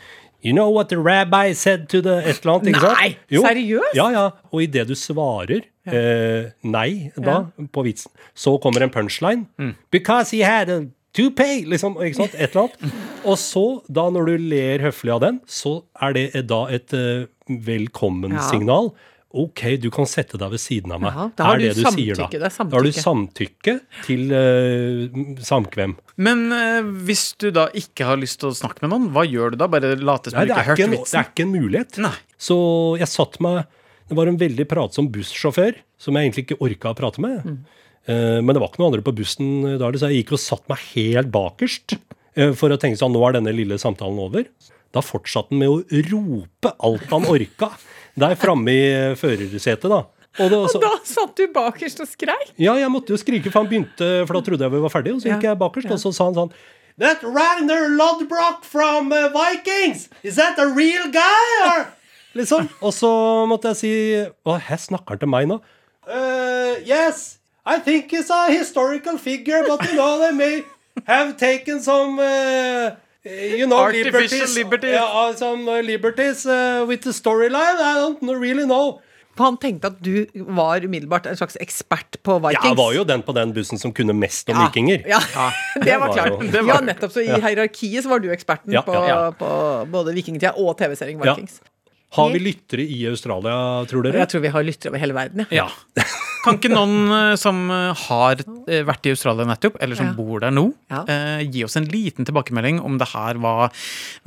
You 0.46 0.54
know 0.54 0.70
what 0.70 0.90
the 0.94 0.98
rabbi 1.02 1.54
said 1.58 1.88
to 1.90 2.02
the 2.06 2.20
et 2.22 2.44
eller 2.44 2.60
annet? 2.60 2.68
ikke 2.70 2.82
sant? 2.84 3.00
Nei, 3.00 3.16
Jo. 3.34 3.42
seriøst? 3.48 3.96
Ja, 3.98 4.10
ja. 4.14 4.26
Og 4.54 4.62
idet 4.62 4.86
du 4.88 4.94
svarer 4.96 5.64
eh, 5.90 6.52
nei 6.64 7.10
da, 7.18 7.40
på 7.74 7.84
vitsen, 7.88 8.12
så 8.38 8.54
kommer 8.62 8.86
en 8.86 8.94
punchline. 8.94 9.74
Because 9.92 10.30
he 10.36 10.44
had 10.46 10.70
a 10.70 10.84
toupee, 11.18 11.64
liksom. 11.66 11.98
Ikke 12.04 12.20
sant? 12.22 12.36
Et 12.38 12.54
eller 12.54 12.68
annet. 12.70 12.96
Og 13.30 13.40
så, 13.42 13.66
da 13.90 14.06
når 14.14 14.30
du 14.30 14.46
ler 14.52 14.86
høflig 14.86 15.16
av 15.16 15.24
den, 15.26 15.42
så 15.50 15.80
er 15.98 16.14
det 16.14 16.28
da 16.52 16.62
et 16.78 16.94
uh, 16.94 17.26
velkommensignal. 17.66 18.92
Ok, 19.36 19.62
du 19.84 19.90
kan 19.92 20.08
sette 20.08 20.40
deg 20.40 20.52
ved 20.54 20.62
siden 20.64 20.94
av 20.96 21.02
meg. 21.04 21.16
Ja, 21.16 21.26
da 21.36 21.48
har 21.50 21.58
er 21.58 21.64
det 21.66 21.72
du 21.76 21.82
sier 21.92 22.20
da. 22.20 22.28
det 22.32 22.40
er 22.40 22.54
Da 22.56 22.78
har 22.78 22.86
du 22.86 22.96
samtykke. 22.96 23.74
til 24.06 24.32
uh, 24.32 25.40
samkvem. 25.44 25.96
Men 26.16 26.46
uh, 26.56 26.88
hvis 27.08 27.26
du 27.42 27.50
da 27.56 27.66
ikke 27.76 28.08
har 28.08 28.20
lyst 28.22 28.40
til 28.42 28.54
å 28.54 28.56
snakke 28.56 28.86
med 28.86 28.94
noen, 28.94 29.10
hva 29.16 29.26
gjør 29.28 29.54
du 29.54 29.60
da? 29.60 29.68
Bare 29.72 29.96
late 30.00 30.32
som 30.32 30.40
du 30.40 30.46
det 30.46 30.54
ikke 30.54 30.62
har 30.62 30.70
hørt 30.72 30.84
en, 30.86 30.96
det 30.96 31.20
er 31.20 31.28
ikke 31.28 31.48
en 31.48 31.56
mulighet. 31.56 32.00
Nei. 32.06 32.14
Så 32.40 32.58
jeg 33.00 33.12
satt 33.12 33.40
meg 33.44 33.64
Det 34.06 34.16
var 34.18 34.30
en 34.30 34.38
veldig 34.38 34.68
pratsom 34.70 35.08
bussjåfør 35.10 35.80
som 35.98 36.16
jeg 36.16 36.28
egentlig 36.28 36.46
ikke 36.46 36.62
orka 36.62 36.92
å 36.94 36.98
prate 36.98 37.24
med. 37.24 37.48
Eh, 38.06 38.38
men 38.38 38.54
det 38.54 38.62
var 38.62 38.70
ikke 38.70 38.84
noen 38.84 38.92
andre 38.92 39.06
på 39.08 39.16
bussen 39.18 39.64
da, 39.82 39.90
så 39.98 40.12
jeg 40.12 40.22
gikk 40.22 40.36
og 40.38 40.42
satt 40.44 40.68
meg 40.70 40.84
helt 40.92 41.32
bakerst 41.34 41.96
for 42.60 42.70
å 42.70 42.78
tenke 42.78 43.00
sånn, 43.00 43.16
nå 43.16 43.24
er 43.26 43.38
denne 43.38 43.54
lille 43.56 43.80
samtalen 43.82 44.20
over. 44.22 44.46
Da 44.94 45.02
fortsatte 45.02 45.56
han 45.56 45.64
med 45.64 45.72
å 45.72 46.04
rope 46.12 46.74
alt 46.86 47.10
han 47.10 47.26
orka 47.32 47.72
der 48.16 48.36
framme 48.40 48.72
i 48.72 48.84
eh, 48.92 49.16
førersetet, 49.20 49.90
da. 49.92 50.04
Og 50.36 50.50
det, 50.52 50.58
så, 50.74 50.80
Da 50.84 50.94
satt 51.08 51.36
du 51.40 51.46
bakerst 51.56 52.02
og 52.04 52.08
skreik. 52.12 52.50
ja, 52.60 52.74
jeg 52.76 52.92
måtte 52.92 53.14
jo 53.16 53.18
skrike, 53.20 53.52
for 53.52 53.64
han 53.64 53.70
begynte, 53.72 54.08
for 54.28 54.36
da 54.36 54.42
trodde 54.44 54.66
jeg 54.66 54.74
vi 54.74 54.82
var 54.84 54.92
ferdige. 54.92 55.16
Og 55.16 55.22
så 55.24 55.30
gikk 55.32 55.46
jeg 55.48 55.60
bakerst, 55.62 55.92
og 55.96 56.02
så 56.02 56.12
sa 56.16 56.28
han 56.28 56.36
sånn 56.36 56.52
That 57.00 57.24
Ragnar 57.24 57.90
Lodbrok 57.92 58.64
from 58.64 59.12
uh, 59.12 59.28
Vikings, 59.32 60.10
is 60.24 60.36
that 60.36 60.60
a 60.60 60.68
real 60.68 61.08
guy? 61.12 61.48
Or? 61.68 61.88
Liksom. 62.40 62.68
Og 62.84 62.92
så 62.96 63.10
måtte 63.48 63.72
jeg 63.72 63.80
si 63.80 63.92
Hva, 64.44 64.58
her 64.60 64.80
snakker 64.80 65.16
han 65.16 65.22
til 65.24 65.32
meg 65.32 65.48
nå. 65.48 65.62
Uh, 66.08 66.76
yes, 66.84 67.40
I 67.66 67.80
think 67.80 68.12
it's 68.14 68.30
a 68.30 68.52
historical 68.52 69.18
figure, 69.18 69.64
but 69.68 69.84
you 69.88 69.96
know, 69.96 70.20
they 70.20 70.32
may 70.36 70.64
have 71.08 71.38
taken 71.38 71.82
some 71.82 72.20
uh, 72.20 72.92
You 73.26 73.66
know, 73.66 73.80
Artificial 73.80 74.22
liberties, 74.22 74.56
liberties. 74.58 74.92
Yeah, 74.94 75.36
some 75.36 75.68
uh, 75.68 75.82
liberties 75.82 76.46
uh, 76.46 76.86
with 76.88 77.02
the 77.02 77.12
storyline. 77.12 77.80
I 77.82 77.96
don't 78.00 78.22
really 78.40 78.66
know. 78.66 79.00
For 79.36 79.44
han 79.50 79.58
tenkte 79.60 79.90
at 79.90 79.98
du 80.00 80.26
var 80.56 80.80
umiddelbart 80.86 81.26
en 81.28 81.36
slags 81.36 81.58
ekspert 81.60 82.16
på 82.24 82.38
Vikings. 82.40 82.62
Ja, 82.64 82.70
jeg 82.70 82.78
var 82.80 82.94
jo 82.96 83.04
den 83.04 83.24
på 83.28 83.34
den 83.36 83.52
bussen 83.58 83.82
som 83.82 83.92
kunne 83.92 84.14
mest 84.16 84.48
om 84.50 84.56
Ja, 84.56 84.68
vikinger. 84.70 85.02
Ja, 85.10 85.20
det 85.84 85.98
var 86.00 86.14
klart. 86.14 86.38
det 86.52 86.62
var- 86.62 86.76
Ja, 86.76 86.82
nettopp. 86.82 87.12
Så 87.12 87.20
i 87.26 87.28
hierarkiet 87.28 88.04
så 88.06 88.10
var 88.14 88.20
du 88.24 88.30
eksperten 88.32 88.72
Ja, 88.72 88.82
på, 88.86 88.94
ja, 88.96 89.08
ja. 89.10 89.32
på 89.36 89.50
både 89.92 90.14
vikingtida 90.16 90.54
og 90.56 90.78
TV-serien 90.80 91.20
Ja. 91.20 91.34
Vikings. 91.34 91.60
Har 92.16 92.32
vi 92.34 92.40
lyttere 92.40 92.86
i 92.86 93.02
Australia, 93.10 93.58
tror 93.90 94.04
dere? 94.08 94.22
Jeg 94.24 94.32
tror 94.34 94.42
vi 94.46 94.54
har 94.54 94.64
lyttere 94.68 94.92
over 94.94 95.02
hele 95.04 95.14
verden. 95.18 95.46
Ja. 95.52 95.68
Ja. 95.98 96.04
Kan 96.46 96.60
ikke 96.60 96.70
noen 96.70 97.10
eh, 97.10 97.36
som 97.42 97.64
eh, 97.74 98.04
har 98.06 98.42
eh, 98.70 98.84
vært 98.86 99.08
i 99.10 99.14
Australia 99.16 99.48
nettopp, 99.50 99.80
eller 99.82 99.98
som 99.98 100.12
Ja. 100.12 100.14
bor 100.14 100.44
der 100.44 100.52
nå, 100.54 100.68
Ja. 100.94 101.00
eh, 101.10 101.42
gi 101.50 101.64
oss 101.66 101.74
en 101.80 101.88
liten 101.90 102.28
tilbakemelding 102.28 102.78
om 102.86 103.00
det 103.02 103.08
her 103.16 103.40
var 103.42 103.72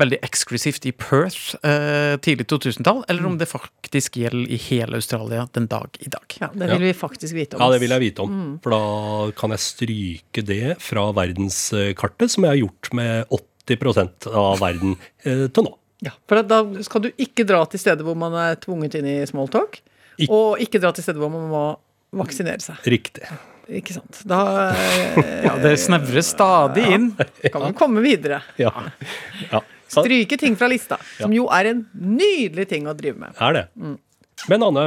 veldig 0.03 0.19
eksklusivt 0.27 0.89
i 0.91 0.93
Perth 0.99 1.55
eh, 1.63 2.17
tidlig 2.19 2.49
2000-tall, 2.51 3.05
eller 3.09 3.25
om 3.31 3.39
det 3.39 3.47
faktisk 3.47 4.19
gjelder 4.19 4.51
i 4.51 4.59
hele 4.67 4.99
Australia 4.99 5.47
den 5.55 5.69
dag 5.71 5.95
i 6.03 6.11
dag. 6.11 6.27
Ja, 6.43 6.51
det 6.59 6.73
vil 6.75 6.89
vi 6.89 6.93
faktisk 6.99 7.39
vite 7.39 7.55
om. 7.55 7.63
Ja, 7.63 7.71
det 7.77 7.81
vil 7.87 7.95
jeg 7.95 8.01
vite 8.09 8.27
om. 8.27 8.35
Mm. 8.35 8.53
For 8.67 8.75
da 8.75 8.83
kan 9.39 9.55
jeg 9.55 9.63
stryke 9.69 10.45
det 10.51 10.75
fra 10.83 11.13
verdenskartet, 11.15 12.31
som 12.35 12.45
jeg 12.45 12.51
har 12.57 12.63
gjort 12.67 12.93
med 12.99 13.39
80% 13.69 14.27
av 14.35 14.59
verden 14.59 14.97
eh, 15.23 15.47
til 15.55 15.69
nå. 15.71 15.77
Ja, 16.05 16.13
for 16.31 16.43
da 16.47 16.61
skal 16.87 17.03
du 17.03 17.09
ikke 17.19 17.43
dra 17.49 17.65
til 17.67 17.81
steder 17.83 18.07
hvor 18.07 18.15
man 18.19 18.35
er 18.39 18.59
tvunget 18.63 18.95
inn 19.01 19.07
i 19.11 19.17
smalltalk, 19.27 19.81
Ik- 20.19 20.31
og 20.31 20.61
ikke 20.63 20.79
dra 20.83 20.93
til 20.95 21.03
steder 21.07 21.19
hvor 21.23 21.31
man 21.33 21.49
må 21.51 21.63
vaksinere 22.23 22.63
seg. 22.63 22.79
Riktig. 22.87 23.27
Ikke 23.69 23.93
sant? 23.99 24.21
Da 24.29 24.39
eh, 24.73 25.19
Ja, 25.47 25.57
det 25.61 25.75
snevrer 25.83 26.25
stadig 26.25 26.87
inn. 26.95 27.11
kan 27.53 27.61
man 27.67 27.75
komme 27.77 28.01
videre. 28.05 28.39
Ja. 28.57 28.71
ja. 29.51 29.61
Stryke 29.89 30.39
ting 30.41 30.55
fra 30.61 30.69
lista, 30.71 30.97
som 31.19 31.33
jo 31.33 31.47
er 31.53 31.71
en 31.73 31.83
nydelig 31.93 32.69
ting 32.71 32.87
å 32.89 32.95
drive 32.97 33.19
med. 33.21 33.35
er 33.41 33.57
det. 33.59 33.65
Mm. 33.77 33.99
Men 34.53 34.65
Anne, 34.69 34.87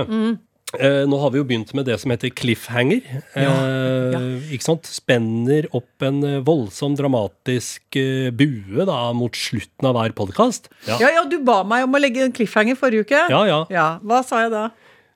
eh, 0.80 1.04
nå 1.10 1.18
har 1.22 1.32
vi 1.34 1.40
jo 1.42 1.46
begynt 1.48 1.74
med 1.78 1.86
det 1.90 1.98
som 2.02 2.12
heter 2.14 2.32
cliffhanger. 2.36 3.02
Eh, 3.38 4.18
Ikke 4.56 4.66
sant? 4.66 4.88
Spenner 4.90 5.68
opp 5.76 6.06
en 6.06 6.22
eh, 6.28 6.38
voldsom, 6.48 6.96
dramatisk 7.00 7.98
eh, 8.00 8.30
bue 8.36 8.86
da, 8.88 9.00
mot 9.18 9.36
slutten 9.36 9.90
av 9.90 9.98
hver 9.98 10.16
podkast. 10.18 10.70
Ja. 10.88 11.00
Ja, 11.04 11.12
ja, 11.20 11.26
du 11.28 11.40
ba 11.46 11.62
meg 11.68 11.88
om 11.88 11.98
å 11.98 12.02
legge 12.02 12.24
en 12.26 12.36
cliffhanger 12.36 12.80
forrige 12.80 13.08
uke. 13.10 13.26
ja, 13.34 13.42
ja. 13.50 13.60
Ja, 13.74 13.88
Hva 14.06 14.22
sa 14.28 14.44
jeg 14.46 14.54
da? 14.54 14.68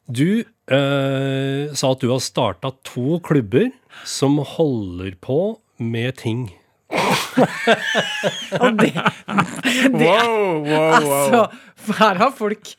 Du 0.05 0.27
eh, 0.41 1.74
sa 1.74 1.91
at 1.95 2.03
du 2.03 2.09
har 2.12 2.21
starta 2.21 2.74
to 2.85 3.19
klubber 3.25 3.71
som 4.05 4.38
holder 4.55 5.15
på 5.24 5.57
med 5.79 6.17
ting. 6.21 6.50
Og 8.64 8.78
det, 8.80 8.92
det 8.96 10.10
Wow, 10.10 10.64
wow, 10.66 10.92
Altså, 10.98 11.42
her 12.00 12.20
har 12.22 12.32
folk 12.36 12.72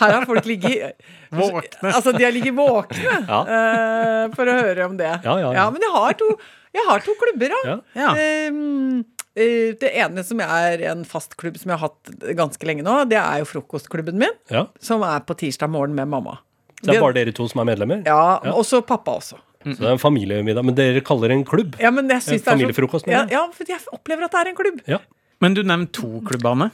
Her 0.00 0.12
har 0.18 0.26
folk 0.28 0.46
ligget 0.48 0.94
Våkne. 1.34 1.90
Altså, 1.90 2.12
de 2.14 2.22
har 2.24 2.34
ligget 2.34 2.54
våkne 2.54 3.16
Ja. 3.32 3.40
uh, 3.48 4.34
for 4.36 4.46
å 4.46 4.54
høre 4.60 4.84
om 4.86 4.94
det. 5.00 5.10
Ja, 5.24 5.34
ja, 5.42 5.48
ja. 5.56 5.64
men 5.74 5.82
jeg 5.82 5.90
har 5.96 6.14
to, 6.20 6.28
jeg 6.74 6.84
har 6.86 7.02
to 7.02 7.14
klubber, 7.18 7.50
da. 7.56 7.58
Ja. 7.66 7.74
Ja. 7.98 8.12
Ehm, 8.22 9.00
eh, 9.34 9.72
det 9.80 9.90
ene 9.98 10.22
som 10.26 10.38
er 10.44 10.84
en 10.92 11.02
fast 11.08 11.34
klubb 11.40 11.58
som 11.58 11.72
jeg 11.72 11.80
har 11.80 11.90
hatt 11.90 12.14
ganske 12.38 12.66
lenge 12.70 12.86
nå, 12.86 13.00
det 13.10 13.18
er 13.18 13.42
jo 13.42 13.48
frokostklubben 13.50 14.18
min, 14.22 14.34
Ja. 14.50 14.66
som 14.82 15.02
er 15.06 15.26
på 15.26 15.34
tirsdag 15.42 15.70
morgen 15.74 15.94
med 15.98 16.06
mamma. 16.14 16.38
Så 16.84 16.92
det 16.92 16.96
er 17.00 17.02
bare 17.08 17.16
dere 17.18 17.34
to 17.34 17.48
som 17.50 17.62
er 17.64 17.70
medlemmer? 17.72 18.02
Ja, 18.06 18.38
Også 18.54 18.82
pappa 18.86 19.18
også. 19.18 19.38
Så 19.64 19.78
det 19.80 19.88
er 19.88 19.94
en 19.96 20.02
familiemiddag. 20.02 20.64
Men 20.68 20.74
dere 20.76 21.00
kaller 21.00 21.28
det 21.32 21.38
en 21.38 21.44
klubb? 21.48 21.76
Ja, 21.80 21.90
men 21.90 22.08
jeg 22.12 22.20
synes 22.22 22.30
det 22.30 22.40
er 22.40 22.44
så- 22.44 22.56
familiefrokost, 22.58 23.06
ja, 23.08 23.24
ja, 23.30 23.46
for 23.52 23.64
jeg 23.68 23.80
opplever 23.92 24.24
at 24.28 24.30
det 24.36 24.40
er 24.44 24.50
en 24.52 24.56
klubb. 24.58 24.80
Ja. 24.86 24.98
Men 25.40 25.54
du 25.56 25.62
nevnte 25.62 25.92
to 26.00 26.20
klubbene. 26.28 26.70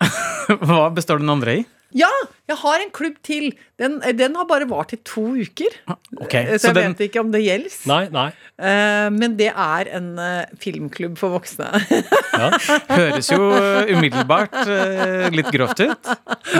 Hva 0.66 0.90
består 0.94 1.18
den 1.22 1.30
andre 1.32 1.56
i? 1.60 1.64
Ja, 1.94 2.08
jeg 2.52 2.60
har 2.62 2.84
en 2.84 2.92
klubb 2.94 3.16
til. 3.26 3.50
Den, 3.82 3.96
den 4.18 4.36
har 4.38 4.46
bare 4.46 4.68
vart 4.70 4.92
i 4.94 4.98
to 5.08 5.24
uker. 5.42 5.74
Okay, 6.22 6.44
Eh, 6.52 6.58
så 6.58 6.68
så 6.68 6.72
jeg 6.72 6.76
den- 6.78 6.92
vet 6.94 7.00
ikke 7.08 7.20
om 7.24 7.30
det 7.34 7.40
gjelder. 7.42 7.74
Nei, 7.90 8.02
nei. 8.14 8.26
Eh, 8.62 9.08
men 9.10 9.36
det 9.40 9.48
er 9.50 9.88
en 9.96 10.10
eh, 10.22 10.44
filmklubb 10.62 11.16
for 11.20 11.34
voksne. 11.38 11.70
Ja. 12.32 12.46
Høres 12.88 13.26
jo 13.28 13.36
eh, 13.52 13.90
umiddelbart 13.92 14.54
eh, 14.64 15.26
litt 15.36 15.50
grovt 15.52 15.82
ut. 15.84 16.08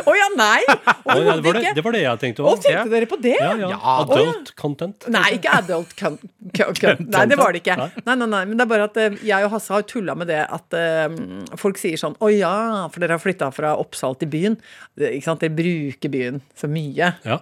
Å 0.04 0.12
ja, 0.14 0.26
nei! 0.36 0.58
Oh, 0.68 1.16
ja, 1.16 1.32
det, 1.32 1.42
var 1.46 1.56
det, 1.56 1.72
det 1.78 1.84
var 1.86 1.96
det 1.96 2.02
jeg 2.02 2.20
tenkte 2.20 2.44
òg. 2.44 2.50
Oh, 2.52 2.58
tenkte 2.60 2.92
dere 2.92 3.08
på 3.08 3.16
det? 3.24 3.32
Ja, 3.40 3.54
ja. 3.56 3.78
Adult 3.94 4.52
content. 4.60 5.06
Nei, 5.10 5.24
ikke 5.38 5.54
adult 5.62 5.94
con 5.98 6.18
con 6.52 6.76
con 6.76 7.00
Nei, 7.08 7.24
det 7.32 7.38
var 7.40 7.56
det 7.56 7.62
ikke. 7.64 7.78
Nei, 8.04 8.16
nei, 8.20 8.28
nei, 8.34 8.42
men 8.50 8.60
det 8.60 8.66
er 8.66 8.70
bare 8.74 8.86
at 8.90 9.00
eh, 9.00 9.16
jeg 9.26 9.48
og 9.48 9.54
Hasse 9.56 9.72
har 9.74 9.86
tulla 9.88 10.14
med 10.20 10.28
det 10.30 10.42
at 10.44 10.76
eh, 10.76 11.16
folk 11.58 11.80
sier 11.80 11.96
sånn 12.00 12.18
Å 12.20 12.28
ja, 12.36 12.52
for 12.92 13.00
dere 13.02 13.16
har 13.16 13.24
flytta 13.24 13.48
fra 13.56 13.72
Oppsal 13.80 14.18
til 14.20 14.28
byen. 14.36 14.58
Ikke 15.00 15.24
sant? 15.24 15.40
Dere 15.42 15.56
bruker 15.56 15.81
byen 15.90 16.40
så 16.58 16.68
mye. 16.70 17.08
Ja. 17.24 17.38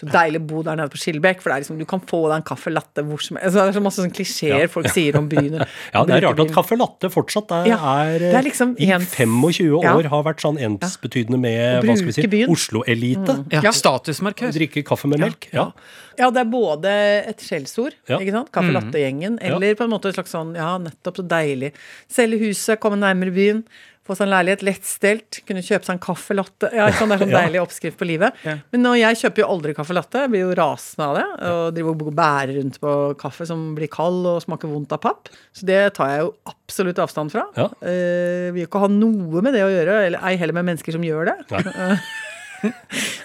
Så 0.00 0.06
deilig 0.10 0.40
å 0.42 0.46
bo 0.50 0.62
der 0.66 0.76
nede 0.76 0.90
på 0.92 0.98
Skillebekk, 0.98 1.40
for 1.42 1.50
det 1.50 1.56
er 1.56 1.62
liksom, 1.64 1.78
du 1.78 1.84
kan 1.88 2.00
få 2.00 2.22
deg 2.28 2.36
en 2.40 2.46
caffè 2.48 2.72
latte 2.72 3.04
hvor 3.06 3.20
som 3.22 3.36
helst. 3.38 3.46
Altså, 3.50 3.62
det 3.62 3.72
er 3.72 3.76
så 3.78 3.82
masse 3.84 4.02
sånn 4.02 4.14
klisjeer 4.16 4.68
folk 4.72 4.88
sier 4.90 5.16
om 5.20 5.28
byen. 5.30 5.60
Ja, 5.94 6.02
det 6.08 6.16
er 6.16 6.24
rart 6.26 6.40
at 6.42 6.52
caffè 6.54 6.76
latte 6.80 7.10
fortsatt 7.12 7.50
er, 7.60 7.66
Ja, 7.72 7.78
er, 8.06 8.18
det 8.18 8.34
er 8.40 8.46
liksom 8.46 8.74
i 8.80 8.88
ens- 8.94 9.12
25 9.14 9.76
år 9.78 10.02
Ja. 10.04 10.08
har 10.12 10.24
vært 10.26 10.42
sånn 10.44 10.58
ensbetydende 10.58 11.38
med 11.40 11.84
hva 11.86 11.96
skal 11.96 12.08
vi 12.08 12.12
si, 12.16 12.22
bruke 12.22 12.32
byen. 12.36 12.48
Mm. 12.48 12.56
Oslo-elite. 12.56 13.36
Ja, 13.52 13.60
Ja. 13.68 13.72
Statusmarkør. 13.76 14.52
Drikke 14.56 14.82
kaffe 14.86 15.08
med 15.12 15.20
melk. 15.22 15.48
Ja. 15.52 15.70
Ja, 16.18 16.28
det 16.30 16.42
er 16.42 16.50
både 16.50 16.90
et 17.30 17.40
skjellsord, 17.40 17.94
Ja. 18.08 18.18
ikke 18.18 18.32
sant? 18.34 18.50
Caffè 18.52 18.72
latte-gjengen, 18.74 19.38
eller 19.40 19.74
på 19.78 19.84
en 19.86 19.90
måte 19.94 20.10
et 20.10 20.16
slags 20.18 20.30
sånn, 20.34 20.54
ja, 20.56 20.74
nettopp 20.78 21.16
så 21.22 21.24
deilig. 21.26 21.72
Selge 22.08 22.38
huset, 22.42 22.78
komme 22.80 22.98
nærmere 23.00 23.32
byen, 23.32 23.62
få 24.06 24.16
seg 24.18 24.26
en 24.26 24.32
leilighet, 24.32 24.64
lettstelt, 24.66 25.38
kunne 25.46 25.62
kjøpe 25.62 25.86
seg 25.86 25.94
en 25.94 26.02
caffè 26.02 26.34
latte. 26.34 26.70
Ja, 26.74 26.88
sånn. 26.96 27.12
Det 27.12 27.18
er 27.18 27.22
sånn 27.22 27.34
deilig 27.36 27.60
oppskrift 27.62 28.00
på 28.00 28.08
livet. 28.08 28.38
Ja. 28.46 28.56
Men 28.74 28.82
nå, 28.86 28.96
jeg 28.98 29.20
kjøper 29.20 29.44
jo 29.44 29.50
aldri 29.54 29.76
caffè 29.78 29.94
latte, 29.94 30.24
jeg 30.24 30.32
blir 30.32 30.44
jo 30.44 30.56
rasende 30.58 31.06
av 31.06 31.18
det, 31.20 31.26
og 31.52 31.62
driver 31.76 31.94
og 32.10 32.18
bærer 32.18 32.54
rundt 32.58 32.80
på 32.82 32.96
kaffe 33.22 33.46
som 33.48 33.62
blir 33.78 33.90
kald 33.92 34.26
og 34.26 34.42
smaker 34.42 34.72
vondt 34.72 34.96
av 34.96 35.02
papp. 35.04 35.30
Så 35.54 35.68
det 35.68 35.80
tar 35.98 36.10
jeg 36.10 36.26
jo 36.26 36.34
absolutt 36.50 37.02
avstand 37.04 37.34
fra. 37.34 37.46
Ja. 37.58 37.68
Uh, 37.78 38.50
vil 38.56 38.66
ikke 38.66 38.82
ha 38.82 38.90
noe 38.90 39.44
med 39.44 39.54
det 39.54 39.62
å 39.66 39.70
gjøre, 39.70 40.02
eller 40.08 40.26
ei 40.26 40.34
heller 40.40 40.58
med 40.58 40.72
mennesker 40.72 40.98
som 40.98 41.06
gjør 41.06 41.30
det. 41.30 41.38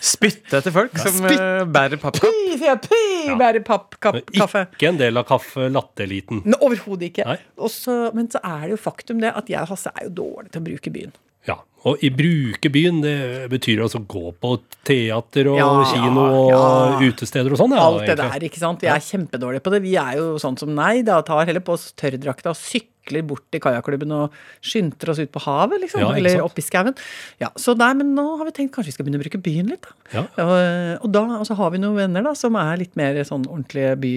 Spytte 0.01 0.57
etter 0.61 0.73
folk 0.75 0.97
som 1.01 1.19
eh, 1.29 1.63
bærer 1.69 1.99
pappkopp. 2.01 2.31
Py, 2.33 2.57
sier 2.57 2.73
jeg, 2.73 2.81
py, 2.87 3.35
bærer 3.39 3.63
pappkaffe. 3.67 4.65
Ikke 4.73 4.89
en 4.91 4.97
del 4.99 5.17
av 5.21 5.27
kaffe 5.29 5.67
latte-eliten. 5.73 6.41
Men 6.45 6.57
Overhodet 6.63 7.11
ikke. 7.11 7.25
Nei. 7.27 7.37
Og 7.59 7.69
så- 7.73 8.11
men 8.17 8.27
så 8.33 8.39
er 8.43 8.67
det 8.67 8.75
jo 8.77 8.81
faktum 8.89 9.21
det 9.21 9.33
at 9.35 9.47
jeg 9.49 9.61
og 9.61 9.67
Hasse 9.73 9.91
er 9.95 10.07
jo 10.07 10.13
dårlig 10.23 10.51
til 10.51 10.61
å 10.61 10.67
bruke 10.71 10.91
byen. 10.93 11.13
Ja. 11.47 11.55
Og 11.87 12.01
i 12.03 12.09
bruke 12.11 12.67
byen, 12.73 13.01
det 13.01 13.47
betyr 13.49 13.79
altså 13.85 14.01
gå 14.05 14.33
på 14.41 14.57
teater 14.83 15.47
og 15.53 15.57
Ja, 15.61 15.69
kino 15.93 16.25
og 16.25 16.51
ja. 16.51 17.07
utesteder 17.07 17.51
og 17.53 17.57
sånn. 17.61 17.71
Ja, 17.77 17.85
Alt 17.87 18.01
det 18.05 18.17
egentlig. 18.17 18.31
der, 18.41 18.47
ikke 18.49 18.59
sant. 18.59 18.81
Vi 18.81 18.87
er 18.91 18.99
kjempedårlige 18.99 19.63
på 19.63 19.71
det. 19.71 19.81
Vi 19.83 19.95
er 19.95 20.17
jo 20.17 20.35
sånn 20.41 20.57
som 20.59 20.73
nei, 20.75 21.01
da 21.03 21.21
tar 21.21 21.45
heller 21.45 21.61
på 21.63 21.73
oss 21.77 21.93
tørrdrakta 21.95 22.49
og 22.51 22.55
sykler 22.59 22.95
bort 23.27 23.45
til 23.53 23.61
kajakklubben 23.63 24.11
og 24.15 24.35
skynder 24.65 25.13
oss 25.13 25.21
ut 25.21 25.31
på 25.33 25.43
havet, 25.45 25.81
liksom. 25.83 26.03
Ja, 26.03 26.11
eller 26.17 26.43
opp 26.45 26.57
i 26.59 26.65
skauen. 26.65 26.95
Ja, 27.41 27.51
så 27.59 27.75
nei, 27.77 27.91
men 27.99 28.13
nå 28.17 28.25
har 28.39 28.47
vi 28.49 28.55
tenkt 28.59 28.75
kanskje 28.75 28.91
vi 28.91 28.95
skal 28.97 29.07
begynne 29.07 29.21
å 29.21 29.25
bruke 29.25 29.41
byen 29.43 29.71
litt, 29.71 29.87
da. 29.87 29.95
Ja. 30.13 30.25
Og, 30.43 31.05
og 31.07 31.13
da 31.15 31.23
og 31.39 31.45
så 31.49 31.57
har 31.59 31.71
vi 31.73 31.81
noen 31.81 31.97
venner 31.99 32.25
da, 32.27 32.33
som 32.37 32.57
er 32.59 32.79
litt 32.81 32.95
mer 32.99 33.17
sånn 33.27 33.45
ordentlige 33.47 33.95
by, 34.01 34.13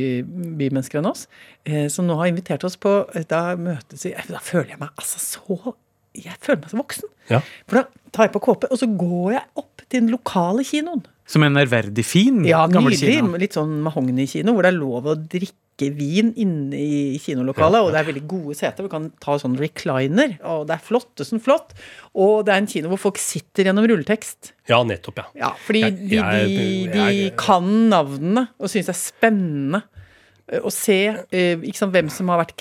bymennesker 0.61 1.01
enn 1.01 1.11
oss. 1.11 1.27
Eh, 1.69 1.87
som 1.93 2.09
nå 2.09 2.17
har 2.21 2.31
invitert 2.31 2.65
oss 2.65 2.79
på 2.81 2.91
Da 3.29 3.41
møtes 3.61 4.07
vi 4.07 4.15
Da 4.31 4.39
føler 4.41 4.71
jeg 4.73 4.79
meg 4.81 4.95
altså 4.97 5.19
så 5.21 5.75
Jeg 6.17 6.39
føler 6.41 6.63
meg 6.63 6.73
så 6.73 6.79
voksen. 6.81 7.11
Ja. 7.29 7.43
For 7.69 7.81
da 7.81 8.11
tar 8.15 8.27
jeg 8.27 8.35
på 8.35 8.43
kåpe, 8.43 8.71
og 8.73 8.81
så 8.81 8.89
går 8.89 9.35
jeg 9.37 9.45
opp 9.61 9.85
til 9.87 10.01
den 10.01 10.11
lokale 10.15 10.65
kinoen. 10.67 11.05
Som 11.31 11.45
en 11.47 11.55
ærverdig 11.61 12.03
fin 12.05 12.41
Ja, 12.49 12.65
gammel 12.67 12.97
nydelig. 12.97 13.21
kino. 13.21 13.37
Litt 13.39 13.55
sånn 13.55 13.77
mahogni-kino, 13.87 14.53
hvor 14.57 14.67
det 14.67 14.73
er 14.75 14.79
lov 14.81 15.05
å 15.07 15.15
drikke 15.31 15.91
vin 15.97 16.33
inne 16.37 16.75
i 16.77 17.19
kinolokalet. 17.23 17.81
Og 17.87 17.93
det 17.95 18.01
er 18.03 18.09
veldig 18.13 18.25
gode 18.29 18.57
seter. 18.59 18.85
Du 18.85 18.91
kan 18.93 19.07
ta 19.23 19.37
sånn 19.41 19.55
recliner, 19.57 20.35
og 20.45 20.67
det 20.69 20.75
er 20.77 20.83
flottesen 20.85 21.41
flott. 21.41 21.71
Og 22.19 22.45
det 22.45 22.53
er 22.53 22.59
en 22.65 22.67
kino 22.67 22.91
hvor 22.91 22.99
folk 23.07 23.17
sitter 23.23 23.65
gjennom 23.71 23.87
rulletekst. 23.89 24.51
Ja, 24.69 24.83
nettopp, 24.85 25.23
ja. 25.23 25.25
Ja, 25.47 25.53
fordi 25.65 25.81
Jeg- 25.87 25.97
de, 26.11 26.17
jeg- 26.17 26.49
de, 26.49 26.91
de 26.93 26.99
jeg- 27.31 27.37
kan 27.39 27.65
navnene 27.89 28.49
og 28.59 28.69
syns 28.69 28.87
det 28.91 28.97
er 28.97 29.01
spennende 29.07 29.83
eh, 30.53 30.59
å 30.61 30.71
se 30.73 30.99
eh, 31.31 31.57
ikke 31.63 31.77
sant, 31.77 31.93
hvem 31.95 32.11
som 32.11 32.27
har 32.29 32.45
vært 32.45 32.57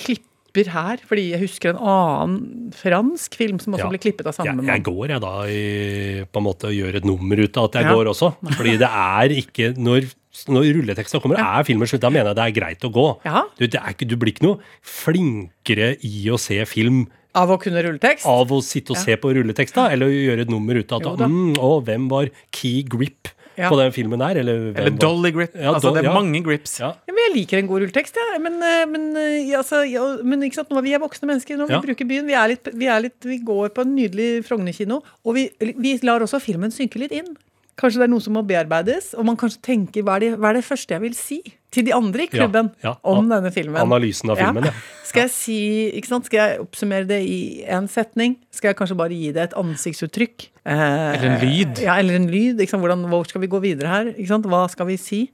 klipper 0.52 0.70
her. 0.72 0.96
Fordi 1.06 1.30
jeg 1.32 1.40
husker 1.40 1.70
en 1.70 1.80
annen 1.80 2.72
fransk 2.74 3.34
film 3.34 3.58
som 3.60 3.74
også 3.74 3.84
Ja. 3.84 3.88
ble 3.88 3.98
klippet 3.98 4.26
av 4.26 4.34
samme 4.34 4.46
Jeg, 4.46 4.56
mann. 4.56 4.66
jeg 4.66 4.82
går 4.84 5.08
jeg 5.08 5.20
da 5.20 5.42
i, 5.46 6.24
på 6.32 6.36
en 6.36 6.44
måte 6.44 6.68
å 6.68 6.74
gjør 6.74 6.96
et 6.96 7.04
nummer 7.04 7.36
ut 7.38 7.56
av 7.56 7.64
at 7.64 7.72
jeg 7.72 7.84
Ja. 7.84 7.92
går 7.94 8.06
også. 8.06 8.34
Fordi 8.56 8.78
det 8.78 8.88
er 8.90 9.28
ikke 9.30 9.76
Når, 9.76 10.12
når 10.48 10.72
rulleteksten 10.74 11.20
kommer, 11.20 11.38
er 11.38 11.64
filmen 11.64 11.86
slutt. 11.86 12.00
Da 12.00 12.08
mener 12.10 12.34
jeg 12.34 12.36
det 12.36 12.44
er 12.56 12.60
greit 12.60 12.80
å 12.84 12.92
gå. 12.92 13.20
Ja. 13.24 13.42
Du, 13.58 13.66
det 13.66 13.80
er 13.80 13.90
ikke, 13.94 14.06
du 14.08 14.16
blir 14.16 14.32
ikke 14.32 14.46
noe 14.46 14.58
flinkere 14.82 15.96
i 16.06 16.26
å 16.30 16.38
se 16.38 16.64
film 16.66 17.06
Av 17.34 17.48
å 17.48 17.58
kunne 17.62 17.78
rulletekst. 17.84 18.26
av 18.26 18.50
å 18.50 18.58
sitte 18.60 18.90
og 18.90 18.96
se 18.98 19.14
på 19.16 19.30
rulletekst, 19.32 19.74
da, 19.74 19.88
eller 19.94 20.08
gjøre 20.10 20.40
et 20.42 20.50
nummer 20.50 20.74
ut 20.74 20.90
av 20.92 21.04
at 21.12 21.20
mm, 21.30 21.54
å, 21.62 21.76
hvem 21.86 22.08
var 22.10 22.26
key 22.50 22.82
grip 22.82 23.28
Ja. 23.58 23.68
på 23.68 23.76
den 23.80 23.90
filmen 23.92 24.18
der? 24.22 24.38
Eller, 24.40 24.70
Eller 24.78 24.90
dolly 24.96 25.30
grip. 25.34 25.54
Ja, 25.54 25.72
altså, 25.74 25.90
do- 25.90 25.94
det 25.96 26.04
er 26.04 26.08
ja. 26.10 26.14
mange 26.14 26.40
grips. 26.46 26.78
Ja. 26.80 26.92
Ja, 27.06 27.12
men 27.12 27.22
jeg 27.26 27.34
liker 27.36 27.58
en 27.58 27.66
god 27.66 27.82
rulletekst, 27.82 28.14
jeg. 28.16 28.40
Men, 28.40 28.54
eh, 28.62 28.86
men, 28.86 29.04
eh, 29.16 29.48
ja, 29.50 29.58
altså, 29.58 29.82
ja, 29.90 30.04
men 30.22 30.40
ikke 30.46 30.54
sant? 30.60 30.70
nå 30.70 30.78
er 30.78 30.82
vi 30.86 30.94
er 30.94 31.02
voksne 31.02 31.28
mennesker. 31.28 31.56
Nå, 31.58 31.68
Ja. 31.68 31.80
Vi 31.80 31.88
bruker 31.90 32.08
byen. 32.08 32.26
Vi, 32.26 32.32
er 32.34 32.48
litt, 32.54 32.68
vi, 32.72 32.86
er 32.86 33.00
litt, 33.00 33.18
vi 33.24 33.38
går 33.38 33.68
på 33.76 33.82
en 33.82 33.94
nydelig 33.96 34.44
Frogner-kino. 34.46 35.02
Og 35.24 35.34
vi, 35.34 35.50
vi 35.60 35.98
lar 36.02 36.20
også 36.24 36.40
filmen 36.40 36.70
synke 36.70 36.98
litt 37.02 37.12
inn. 37.12 37.36
Kanskje 37.80 38.02
det 38.02 38.06
er 38.10 38.12
noe 38.12 38.24
som 38.24 38.36
må 38.36 38.42
bearbeides. 38.46 39.14
Og 39.16 39.24
man 39.28 39.38
kanskje 39.40 39.62
tenker 39.64 40.04
hva 40.04 40.18
er 40.18 40.26
det, 40.26 40.30
hva 40.36 40.52
er 40.52 40.60
det 40.60 40.66
første 40.66 40.96
jeg 40.96 41.04
vil 41.04 41.16
si 41.16 41.40
til 41.72 41.86
de 41.86 41.94
andre 41.94 42.26
i 42.26 42.30
klubben 42.30 42.72
ja. 42.84 42.96
om 43.06 43.30
denne 43.30 43.52
filmen? 43.54 43.78
Analysen 43.80 44.32
av 44.32 44.40
filmen, 44.40 44.68
ja. 44.68 44.74
Skal 45.10 45.24
jeg 45.24 45.32
si, 45.34 45.58
ikke 45.98 46.10
sant? 46.10 46.28
Skal 46.28 46.38
jeg 46.38 46.60
oppsummere 46.62 47.08
det 47.08 47.18
i 47.26 47.40
én 47.66 47.88
setning? 47.90 48.36
Skal 48.54 48.70
jeg 48.70 48.78
kanskje 48.78 48.98
bare 49.00 49.16
gi 49.16 49.32
det 49.34 49.48
et 49.48 49.56
ansiktsuttrykk? 49.58 50.46
Eh, 50.60 50.84
Eller 51.16 51.26
en 51.32 51.40
lyd. 51.42 51.82
Ja, 51.82 51.96
eller 51.98 52.20
en 52.20 52.28
lyd. 52.30 52.60
Ikke 52.60 52.76
sant? 52.76 52.84
Hvordan, 52.84 53.08
hvor 53.10 53.26
skal 53.26 53.42
vi 53.42 53.50
gå 53.50 53.62
videre 53.64 53.90
her? 53.90 54.12
Ikke 54.12 54.30
sant? 54.30 54.46
Hva 54.50 54.66
skal 54.70 54.86
vi 54.90 55.00
si? 55.00 55.24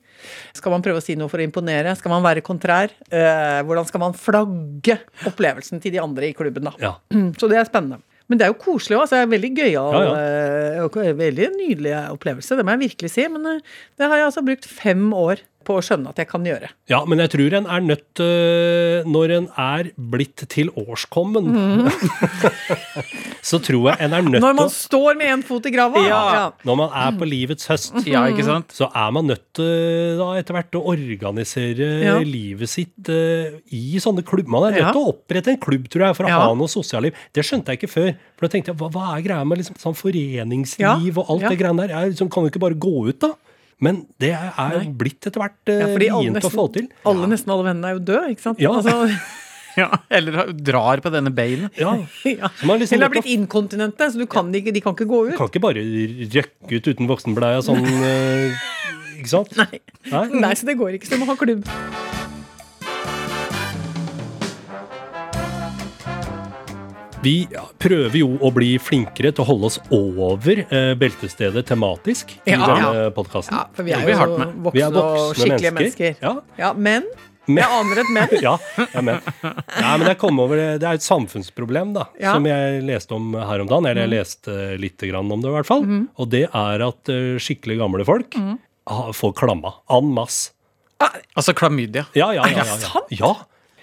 Skal 0.57 0.73
man 0.73 0.85
prøve 0.85 1.03
å 1.03 1.05
si 1.05 1.17
noe 1.19 1.29
for 1.33 1.43
å 1.43 1.45
imponere? 1.45 1.93
Skal 1.99 2.15
man 2.15 2.25
være 2.25 2.45
kontrær? 2.47 2.95
Eh, 3.11 3.61
hvordan 3.67 3.88
skal 3.91 4.07
man 4.07 4.17
flagge 4.17 5.00
opplevelsen 5.29 5.83
til 5.83 5.93
de 5.97 6.00
andre 6.00 6.31
i 6.31 6.37
klubben, 6.37 6.71
da? 6.71 6.76
ja. 6.81 6.95
Så 7.41 7.50
det 7.50 7.61
er 7.61 7.69
spennende. 7.69 8.00
Men 8.28 8.38
det 8.38 8.47
er 8.47 8.50
jo 8.52 8.59
koselig 8.59 8.97
òg. 8.97 9.04
Altså, 9.04 9.16
det 9.18 9.25
er 9.26 9.35
veldig 9.35 9.50
gøyal 9.54 9.97
Ja, 9.97 10.14
ja. 10.76 10.87
og 10.87 10.97
veldig 11.21 11.50
nydelig 11.56 11.92
opplevelse. 12.11 12.56
Det 12.59 12.64
må 12.66 12.75
jeg 12.75 12.85
virkelig 12.88 13.11
si. 13.12 13.26
Men 13.30 13.47
eh, 13.52 13.61
det 13.99 14.09
har 14.11 14.18
jeg 14.18 14.28
altså 14.30 14.42
brukt 14.47 14.66
fem 14.66 15.04
år 15.14 15.45
på 15.66 15.76
å 15.76 15.82
skjønne 15.85 16.12
at 16.14 16.20
jeg 16.23 16.28
kan 16.30 16.44
gjøre. 16.46 16.70
Ja, 16.92 17.00
men 17.04 17.18
jeg 17.23 17.32
tror 17.35 17.56
en 17.58 17.66
er 17.66 17.82
nødt 17.85 18.23
øh, 18.23 19.04
Når 19.11 19.35
en 19.37 19.49
er 19.58 19.90
blitt 19.99 20.44
til 20.52 20.70
årskommen, 20.78 21.50
så 23.46 23.58
tror 23.62 23.90
jeg 23.92 24.06
en 24.06 24.14
er 24.16 24.25
nødt 24.25 24.38
til 24.38 24.44
Når 24.44 24.56
man 24.58 24.66
å 24.68 24.73
står 24.73 25.18
med 25.18 25.30
én 25.35 25.42
fot 25.46 25.66
i 25.68 25.73
grava. 25.75 26.02
Ja. 26.06 26.44
Når 26.66 26.78
man 26.80 26.94
er 27.02 27.16
på 27.18 27.28
livets 27.28 27.68
høst, 27.70 27.94
Ja, 28.08 28.25
ikke 28.30 28.46
sant? 28.46 28.73
så 28.75 28.88
er 28.90 29.12
man 29.14 29.28
nødt 29.30 29.44
til 29.56 30.16
da 30.20 30.30
etter 30.40 30.56
hvert 30.58 30.78
å 30.78 30.85
organisere 30.94 31.90
Ja. 32.06 32.16
livet 32.23 32.68
sitt 32.70 33.11
øh, 33.12 33.58
i 33.75 33.99
sånne 34.02 34.25
klubber. 34.26 34.50
Man 34.56 34.68
er 34.70 34.76
nødt 34.78 34.87
Ja. 34.87 34.92
til 34.92 35.02
å 35.02 35.12
opprette 35.14 35.49
en 35.54 35.58
klubb, 35.62 35.88
tror 35.92 36.06
jeg, 36.08 36.16
for 36.16 36.25
å 36.25 36.28
Ja. 36.28 36.40
ha 36.46 36.54
noe 36.54 36.68
sosialliv. 36.68 37.14
Det 37.32 37.44
skjønte 37.44 37.66
jeg 37.75 37.80
ikke 37.80 37.92
før. 37.92 38.11
For 38.37 38.46
da 38.46 38.52
tenkte 38.52 38.73
jeg, 38.73 38.76
hva, 38.80 38.90
hva 38.92 39.16
er 39.16 39.23
greia 39.23 39.44
med 39.46 39.58
liksom, 39.58 39.76
sånn 39.80 39.96
foreningsliv 39.96 40.78
Ja, 40.80 40.94
og 41.23 41.30
alt 41.30 41.42
ja. 41.42 41.49
det 41.50 41.58
greiene 41.58 41.87
der? 41.87 41.94
Jeg 41.96 42.14
liksom, 42.14 42.30
kan 42.30 42.44
jo 42.44 42.50
ikke 42.50 42.61
bare 42.66 42.75
gå 42.78 43.08
ut, 43.08 43.18
da. 43.20 43.32
Men 43.83 44.04
det 44.23 44.30
er 44.33 44.52
Nei. 44.56 44.87
blitt 44.97 45.26
etter 45.28 45.42
hvert 45.42 45.68
uh, 45.68 45.80
Ja, 45.83 45.88
vrient 45.92 46.47
å 46.49 46.52
få 46.52 46.64
til. 46.73 46.87
Alle, 47.09 47.28
nesten 47.28 47.52
alle 47.52 47.66
vennene 47.68 47.90
er 47.90 47.99
jo 47.99 48.04
døde, 48.09 48.30
ikke 48.33 48.47
sant? 48.47 48.62
Ja. 48.62 48.73
Altså, 48.78 49.11
Ja, 49.76 49.90
eller 50.09 50.54
drar 50.56 51.02
på 51.04 51.12
denne 51.12 51.28
beinen. 51.37 51.68
Ja, 51.76 51.92
ja. 52.25 52.49
Liksom 52.62 52.97
Eller 52.97 53.11
har 53.11 53.12
blitt 53.12 53.28
inkontinente, 53.28 54.09
så 54.12 54.23
du 54.23 54.25
kan 54.30 54.49
ikke, 54.56 54.73
de 54.73 54.80
kan 54.80 54.97
ikke 54.97 55.09
gå 55.11 55.23
Du 55.26 55.35
ut. 55.35 55.37
kan 55.42 55.52
ikke 55.52 55.64
bare 55.66 55.85
røkke 55.85 56.80
ut 56.80 56.90
uten 56.95 57.11
voksenbleia 57.12 57.61
sånn 57.66 57.85
uh, 57.85 58.66
Ikke 59.18 59.33
sant? 59.33 59.52
Nei. 59.61 59.80
Nei? 60.12 60.26
Nei, 60.40 60.52
så 60.56 60.68
det 60.68 60.76
går 60.80 60.97
ikke. 60.97 61.09
Så 61.09 61.16
du 61.16 61.25
må 61.25 61.28
ha 61.30 61.37
klubb. 61.40 61.64
Vi 67.26 67.47
prøver 67.82 68.21
jo 68.21 68.28
å 68.39 68.52
bli 68.54 68.76
flinkere 68.78 69.32
til 69.34 69.43
å 69.43 69.47
holde 69.49 69.71
oss 69.71 69.78
over 69.95 70.60
eh, 70.62 70.93
beltestedet 70.99 71.65
tematisk 71.67 72.36
i 72.45 72.52
Ja, 72.54 72.60
denne 72.62 72.91
ja. 73.00 73.06
podkasten. 73.15 73.56
Ja, 73.56 73.65
for 73.75 73.86
vi 73.86 73.95
er 73.97 74.04
jo 74.04 74.36
med. 74.36 74.52
Vi 74.52 74.67
voksne, 74.69 74.82
er 74.84 74.99
og 75.00 75.08
voksne 75.08 75.41
skikkelige 75.41 75.73
mennesker. 75.75 76.12
mennesker. 76.21 76.60
Ja. 76.60 76.73
men. 76.75 77.08
Men- 77.47 77.62
Jeg 77.62 77.71
aner 77.78 78.00
et 78.02 78.12
men. 78.15 78.36
Ja, 78.47 78.52
ja, 78.93 79.02
men. 79.08 79.19
Ja, 79.43 79.97
men 79.97 80.06
jeg 80.10 80.19
kom 80.19 80.39
over 80.43 80.58
det. 80.58 80.69
Det 80.82 80.89
er 80.89 81.00
et 81.00 81.06
samfunnsproblem 81.06 81.95
da, 81.97 82.06
Ja. 82.23 82.36
som 82.36 82.47
jeg 82.47 82.84
leste 82.86 83.15
om 83.19 83.34
her 83.34 83.65
om 83.65 83.71
dagen. 83.71 83.86
Eller 83.91 84.06
jeg 84.06 84.15
leste 84.15 84.78
litt 84.82 84.99
grann 85.10 85.30
om 85.30 85.43
det, 85.43 85.50
i 85.50 85.56
hvert 85.56 85.71
fall. 85.71 85.82
Og 86.19 86.30
det 86.30 86.45
er 86.47 86.86
at 86.86 87.10
eh, 87.10 87.39
skikkelig 87.43 87.80
gamle 87.82 88.06
folk 88.06 88.39
mm. 88.39 88.54
får 89.19 89.34
klamma 89.43 89.75
en 89.91 90.15
masse. 90.15 90.52
Altså 91.34 91.54
klamydia. 91.58 92.06
Ja, 92.15 92.30
ja, 92.34 92.47
ja. 92.47 92.62
ja, 92.62 92.71
ja. 92.71 92.78
sant? 92.86 93.10
ja. 93.10 93.34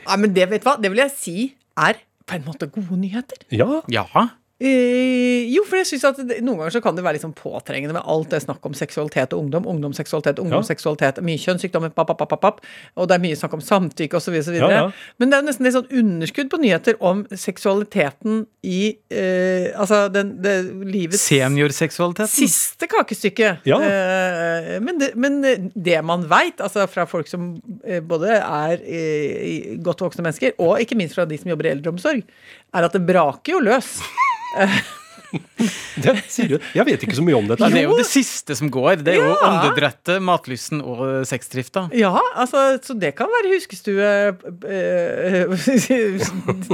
Ja, 0.04 0.16
men 0.20 0.32
det, 0.36 0.48
vet 0.52 0.64
du 0.64 0.68
hva? 0.68 0.78
det 0.80 0.92
vil 0.92 1.04
jeg 1.04 1.16
si 1.16 1.38
er 1.80 2.00
på 2.26 2.36
en 2.36 2.46
måte 2.46 2.68
gode 2.68 3.00
nyheter. 3.00 3.38
ja. 3.52 3.82
Ja. 3.92 4.28
Eh, 4.64 5.50
jo, 5.52 5.66
for 5.68 5.76
jeg 5.82 5.90
synes 5.90 6.06
at 6.08 6.20
det, 6.24 6.38
Noen 6.46 6.62
ganger 6.62 6.78
så 6.78 6.82
kan 6.84 6.96
det 6.96 7.04
være 7.04 7.18
litt 7.18 7.26
sånn 7.26 7.36
påtrengende 7.36 7.98
med 7.98 8.06
alt 8.08 8.30
det 8.32 8.40
snakk 8.46 8.64
om 8.64 8.76
seksualitet 8.78 9.34
og 9.36 9.44
ungdom. 9.44 9.66
Ungdomsseksualitet, 9.68 10.40
ungdomsseksualitet, 10.40 11.20
mye 11.28 11.42
kjønnssykdommer, 11.42 11.92
papp, 11.92 12.14
papp, 12.14 12.24
papp, 12.32 12.40
papp, 12.46 12.62
og 12.96 13.10
det 13.10 13.18
er 13.18 13.24
mye 13.26 13.40
snakk 13.40 13.58
om 13.58 13.64
samtykke 13.64 14.22
osv. 14.22 14.38
Ja, 14.56 14.70
ja. 14.72 14.86
Men 15.20 15.34
det 15.34 15.40
er 15.40 15.48
nesten 15.50 15.68
litt 15.68 15.76
sånn 15.76 15.92
underskudd 15.92 16.52
på 16.54 16.62
nyheter 16.64 16.96
om 17.04 17.26
seksualiteten 17.28 18.46
i 18.64 18.80
eh, 19.12 19.72
Altså 19.74 20.06
den, 20.14 20.36
det, 20.44 20.54
livets 20.88 21.26
Seniorseksualiteten. 21.28 22.32
siste 22.32 22.88
kakestykke. 22.88 23.56
Ja. 23.68 23.80
Eh, 23.84 24.74
men, 24.84 25.02
det, 25.02 25.12
men 25.20 25.42
det 25.76 26.00
man 26.08 26.24
veit, 26.32 26.64
altså 26.64 26.88
fra 26.88 27.04
folk 27.10 27.28
som 27.28 27.58
både 28.08 28.38
er 28.40 28.80
godt 29.84 30.06
voksne 30.06 30.24
mennesker, 30.24 30.56
og 30.64 30.80
ikke 30.80 30.96
minst 31.00 31.20
fra 31.20 31.28
de 31.28 31.40
som 31.42 31.52
jobber 31.52 31.68
i 31.68 31.76
eldreomsorg, 31.76 32.24
er 32.74 32.88
at 32.88 32.96
det 32.96 33.04
braker 33.08 33.58
jo 33.58 33.66
løs. 33.68 33.98
Det 36.04 36.14
sier 36.30 36.52
du. 36.52 36.56
Jeg 36.78 36.86
vet 36.86 37.04
ikke 37.06 37.16
så 37.18 37.24
mye 37.26 37.38
om 37.38 37.48
dette. 37.50 37.66
Det 37.74 37.80
er 37.82 37.88
jo 37.88 37.98
det 37.98 38.06
siste 38.06 38.54
som 38.58 38.70
går. 38.74 39.02
Det 39.06 39.16
er 39.16 39.22
jo 39.22 39.32
Ja. 39.34 39.50
åndedrettet, 39.50 40.22
matlysten 40.22 40.82
og 40.82 41.26
sexdrifta. 41.26 41.88
Ja, 41.98 42.14
altså, 42.38 42.78
så 42.86 42.94
det 43.00 43.16
kan 43.18 43.32
være 43.34 43.54
huskestue 43.56 44.10
eh, 44.70 45.50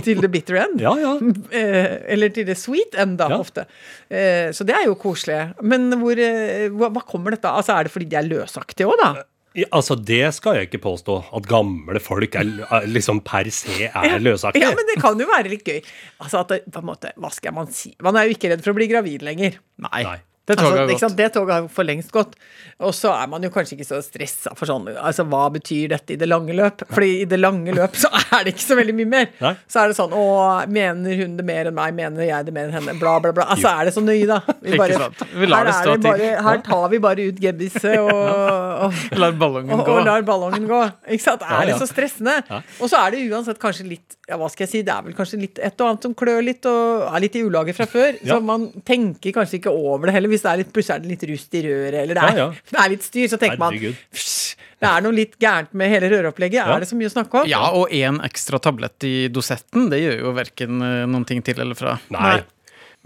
til 0.05 0.19
the 0.19 0.31
bitter 0.31 0.59
end. 0.65 0.83
Ja, 0.83 0.93
ja. 0.99 1.13
Eh, 1.55 1.97
eller 2.15 2.35
til 2.35 2.47
the 2.49 2.55
sweet 2.59 2.99
end, 2.99 3.17
da, 3.21 3.29
ofte. 3.37 3.63
Eh, 4.11 4.51
så 4.55 4.67
det 4.67 4.75
er 4.75 4.89
jo 4.89 4.97
koselig. 4.99 5.39
Men 5.63 5.87
hvor, 6.01 6.19
eh, 6.19 6.67
hva, 6.73 6.91
kommer 7.07 7.35
dette? 7.37 7.47
Altså, 7.47 7.77
er 7.79 7.87
det 7.87 7.95
fordi 7.95 8.09
de 8.11 8.19
er 8.19 8.27
løsaktige 8.27 8.89
òg, 8.91 8.99
da? 8.99 9.13
Ja, 9.57 9.65
Altså, 9.71 9.95
Det 9.95 10.21
skal 10.35 10.59
jeg 10.59 10.69
ikke 10.69 10.81
påstå. 10.83 11.15
At 11.35 11.47
gamle 11.49 11.99
folk 12.03 12.35
er, 12.37 12.51
er 12.69 12.87
liksom 12.87 13.21
per 13.25 13.49
se 13.53 13.89
er 13.89 14.19
løsaktige. 14.21 14.61
Ja, 14.61 14.75
men 14.77 14.85
det 14.91 14.99
kan 15.01 15.19
jo 15.19 15.25
være 15.29 15.49
litt 15.49 15.65
gøy. 15.65 15.81
Altså 16.21 16.43
at 16.43 16.53
det, 16.53 16.59
på 16.71 16.83
en 16.83 16.89
måte, 16.91 17.13
Hva 17.17 17.31
skal 17.33 17.55
man 17.57 17.71
si? 17.73 17.95
Man 18.05 18.15
er 18.19 18.27
jo 18.29 18.37
ikke 18.37 18.51
redd 18.53 18.61
for 18.65 18.75
å 18.75 18.77
bli 18.77 18.89
gravid 18.91 19.25
lenger. 19.25 19.57
Nei. 19.81 20.03
Nei. 20.05 20.17
Det 20.49 20.57
toget 20.59 20.95
Altså? 20.95 21.09
Det 21.15 21.29
toget 21.35 21.53
har 21.55 21.67
for 21.73 21.87
lengst 21.87 22.11
gått. 22.15 22.33
Og 22.79 22.93
så 22.95 23.11
er 23.11 23.27
man 23.31 23.43
jo 23.43 23.49
kanskje 23.51 23.75
ikke 23.75 23.87
så 23.89 23.97
stressa 24.03 24.53
for 24.55 24.69
sånn 24.69 24.85
Altså, 24.93 25.25
hva 25.27 25.45
betyr 25.51 25.89
dette 25.91 26.13
i 26.15 26.19
det 26.19 26.29
lange 26.29 26.53
løp? 26.55 26.85
Fordi 26.89 27.09
i 27.23 27.25
det 27.29 27.39
lange 27.41 27.73
løp 27.75 27.97
så 27.99 28.07
er 28.15 28.45
det 28.47 28.53
ikke 28.55 28.65
så 28.65 28.77
veldig 28.79 28.95
mye 29.01 29.09
mer. 29.11 29.25
Nei. 29.43 29.51
Så 29.67 29.81
er 29.83 29.91
det 29.91 29.97
sånn 29.99 30.13
Å, 30.15 30.23
mener 30.71 31.17
hun 31.19 31.33
det 31.39 31.45
mer 31.47 31.69
enn 31.71 31.75
meg? 31.77 31.95
Mener 31.97 32.23
jeg 32.27 32.47
det 32.47 32.53
mer 32.55 32.69
enn 32.69 32.77
henne? 32.77 32.95
Bla, 33.01 33.17
bla, 33.23 33.33
bla. 33.35 33.47
Altså, 33.55 33.67
er 33.73 33.89
det 33.89 33.93
så 33.97 34.03
nøye, 34.05 34.25
da? 34.29 34.39
Vi 34.63 34.79
bare. 34.79 35.09
Vi 35.35 35.49
lar 35.51 35.67
det 35.67 35.75
stå 35.75 35.95
til. 35.97 36.05
bare, 36.07 36.29
her 36.47 36.63
tar 36.65 36.85
vi 36.93 37.01
bare 37.03 37.27
ut 37.29 37.41
gebbiset 37.43 37.99
og, 37.99 38.23
og 38.87 39.19
Lar 39.19 39.35
ballongen 39.43 39.75
og, 39.75 39.83
gå. 39.85 39.97
og 39.99 40.07
lar 40.07 40.23
ballongen 40.27 40.65
gå. 40.69 40.81
Ikke 41.11 41.25
sant? 41.27 41.43
Ja, 41.43 41.59
Er 41.61 41.73
det 41.73 41.77
så 41.83 41.89
stressende? 41.89 42.37
Og 42.79 42.87
så 42.91 43.03
er 43.03 43.13
det 43.17 43.25
uansett 43.27 43.59
kanskje 43.61 43.87
litt 43.91 44.15
Ja, 44.29 44.37
hva 44.39 44.47
skal 44.53 44.67
jeg 44.67 44.71
si? 44.71 44.81
Det 44.87 44.93
er 44.93 45.03
vel 45.07 45.15
kanskje 45.17 45.39
litt 45.41 45.59
et 45.59 45.81
og 45.81 45.87
annet 45.89 46.05
som 46.05 46.15
klør 46.17 46.43
litt, 46.45 46.65
og 46.69 47.07
er 47.09 47.23
litt 47.25 47.35
i 47.35 47.43
ulaget 47.43 47.75
fra 47.77 47.87
før. 47.89 48.17
Så 48.23 48.39
man 48.45 48.67
tenker 48.87 49.33
kanskje 49.35 49.57
ikke 49.59 49.73
over 49.73 50.07
det 50.07 50.15
heller. 50.15 50.31
Hvis 50.39 50.45
det 50.47 50.51
er 50.53 50.61
litt, 50.63 50.71
plutselig 50.71 50.95
er 50.95 51.03
det 51.03 51.09
litt 51.11 51.23
rust 51.33 51.55
i 51.59 51.61
røret, 51.67 51.97
eller 51.99 52.15
det 52.15 52.23
er, 52.23 52.37
Ja, 52.37 52.45
ja. 52.45 52.49
det 52.71 52.79
er 52.85 52.89
litt 52.95 53.03
styr, 53.03 53.27
så 53.27 53.39
tenker 53.41 53.59
Herregud. 53.59 53.97
man 53.99 54.15
"Fysj, 54.15 54.55
Det 54.79 54.87
er 54.87 55.01
noe 55.03 55.11
litt 55.11 55.33
gærent 55.43 55.73
med 55.75 55.91
hele 55.91 56.07
røropplegget. 56.13 56.61
Ja. 56.61 56.75
Er 56.77 56.79
det 56.79 56.87
så 56.87 56.95
mye 56.95 57.09
å 57.09 57.11
snakke 57.11 57.41
om? 57.41 57.49
Ja, 57.51 57.65
og 57.75 57.91
én 57.91 58.21
ekstra 58.23 58.61
tablett 58.63 59.03
i 59.03 59.27
dosetten, 59.27 59.89
det 59.91 59.99
gjør 59.99 60.21
jo 60.23 60.31
verken 60.37 60.79
eh, 60.81 61.03
noen 61.11 61.25
ting 61.27 61.43
til 61.43 61.59
eller 61.59 61.75
fra. 61.75 61.97
Nei. 62.15 62.37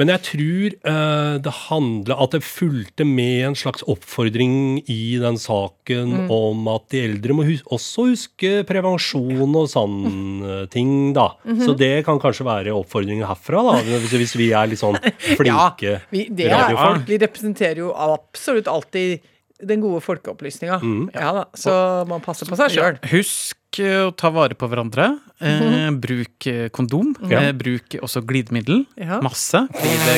Men 0.01 0.09
jeg 0.09 0.21
tror 0.25 0.73
eh, 0.89 1.35
det 1.45 1.51
handla 1.67 2.15
At 2.23 2.31
det 2.33 2.39
fulgte 2.41 3.05
med 3.05 3.43
en 3.51 3.57
slags 3.57 3.83
oppfordring 3.85 4.79
i 4.89 5.19
den 5.21 5.37
saken 5.37 6.31
om 6.33 6.63
at 6.71 6.87
de 6.89 7.03
eldre 7.05 7.35
må 7.37 7.45
hus 7.45 7.61
også 7.69 8.07
huske 8.09 8.53
prevensjon 8.69 9.53
og 9.53 9.67
sånne 9.69 10.63
ting, 10.73 11.11
da. 11.13 11.27
Så 11.61 11.75
det 11.77 11.91
kan 12.07 12.17
kanskje 12.23 12.47
være 12.47 12.73
oppfordringen 12.73 13.27
herfra, 13.29 13.61
da. 13.69 13.75
Hvis, 14.03 14.15
hvis 14.23 14.35
vi 14.39 14.49
er 14.57 14.71
litt 14.71 14.81
sånn 14.81 14.97
Ja, 15.45 15.69
vi, 16.09 16.25
det 16.33 16.49
er 16.49 16.55
radiofolk. 16.57 17.03
Er, 17.03 17.07
Vi 17.13 17.21
representerer 17.21 17.83
jo 17.85 17.93
absolutt 17.93 18.67
alltid 18.71 19.21
den 19.63 19.79
gode 19.83 20.01
folkeopplysninga. 20.03 20.79
Ja 21.15 21.29
da, 21.37 21.43
så 21.55 21.73
man 22.09 22.23
passer 22.25 22.49
på 22.49 22.57
seg 22.59 22.73
Ja, 22.73 22.89
sjøl. 22.89 22.97
husk 23.13 23.53
eh, 23.55 23.59
å 23.81 24.11
ta 24.15 24.29
vare 24.29 24.53
på 24.55 24.67
hverandre. 24.69 25.19
Eh, 25.41 25.89
bruk 25.91 26.47
eh, 26.47 26.69
kondom. 26.69 27.15
Ja. 27.29 27.39
Eh, 27.47 27.51
bruk 27.57 27.95
også 28.01 28.21
glidemiddel. 28.25 28.85
Ja. 28.97 29.19
Masse. 29.21 29.67
fordi 29.73 29.97
det 30.05 30.17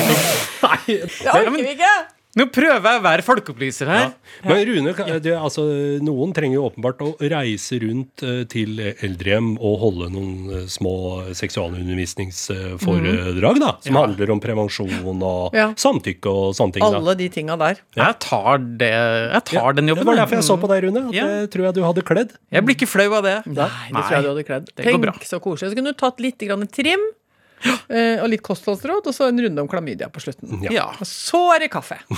kan- 0.61 0.85
Det 0.85 1.31
orker 1.33 1.51
vi 1.55 1.71
ikke! 1.75 1.93
Nå 2.35 2.49
prøver 2.51 2.83
jeg 2.83 2.99
å 2.99 3.03
være 3.05 3.23
folkeopplyser 3.23 3.87
her. 3.87 4.09
Men 4.43 4.57
Rune, 4.67 4.91
det, 5.23 5.31
altså, 5.39 5.63
noen 6.03 6.33
trenger 6.35 6.57
jo 6.59 6.65
åpenbart 6.67 6.99
å 7.05 7.13
reise 7.31 7.77
rundt 7.79 8.19
eh, 8.27 8.41
til 8.51 8.75
eldrehjem 8.83 9.53
og 9.55 9.77
holde 9.79 10.09
noen 10.11 10.49
eh, 10.51 10.65
små 10.67 10.91
seksualundervisningsforedrag, 11.31 13.55
da. 13.61 13.71
Som 13.85 13.95
handler 13.99 14.31
om 14.35 14.39
prevensjon 14.43 14.91
og 15.23 15.55
Ja. 15.55 15.69
samtykke 15.79 16.27
og 16.27 16.51
sånne 16.59 16.73
ting. 16.75 16.83
da. 16.83 16.97
Alle 16.99 17.15
de 17.15 17.29
tinga 17.29 17.55
der. 17.57 17.79
Jeg 17.95 18.15
tar, 18.19 18.57
det, 18.83 18.91
jeg 18.91 19.43
tar 19.45 19.73
den 19.73 19.85
Det 19.87 19.95
var 19.95 20.03
jeg. 20.15 20.25
derfor 20.25 20.35
jeg 20.35 20.43
så 20.49 20.57
på 20.59 20.67
deg, 20.67 20.83
Rune. 20.83 21.07
At 21.07 21.13
Ja. 21.13 21.25
det 21.27 21.51
tror 21.51 21.63
jeg 21.65 21.73
du 21.75 21.83
hadde 21.83 22.01
kledd. 22.03 22.31
Jeg 22.51 22.65
blir 22.65 22.75
ikke 22.75 22.87
flau 22.87 23.13
av 23.15 23.23
det. 23.23 23.41
Nei, 23.45 23.69
det 23.91 24.03
tror 24.03 24.11
jeg 24.11 24.23
du 24.23 24.29
hadde 24.35 24.43
kledd. 24.43 24.65
det 24.75 24.83
går 24.85 24.91
Tenk 24.91 25.01
bra. 25.01 25.11
så 25.23 25.39
koselig. 25.39 25.69
Så 25.71 25.75
kunne 25.75 25.93
du 25.93 25.97
tatt 25.97 26.19
litt 26.19 26.37
grann 26.39 26.67
trim, 26.67 26.99
eh, 27.63 28.21
og 28.21 28.29
litt 28.31 28.43
kostholdsråd, 28.45 29.11
og 29.11 29.15
så 29.15 29.29
en 29.29 29.43
runde 29.45 29.63
om 29.63 29.69
klamydia 29.71 30.09
på 30.13 30.23
slutten. 30.23 30.59
Ja. 30.65 30.75
Ja. 30.75 30.89
Og 30.99 31.09
så 31.09 31.45
er 31.55 31.65
det 31.65 31.71
kaffe. 31.73 31.99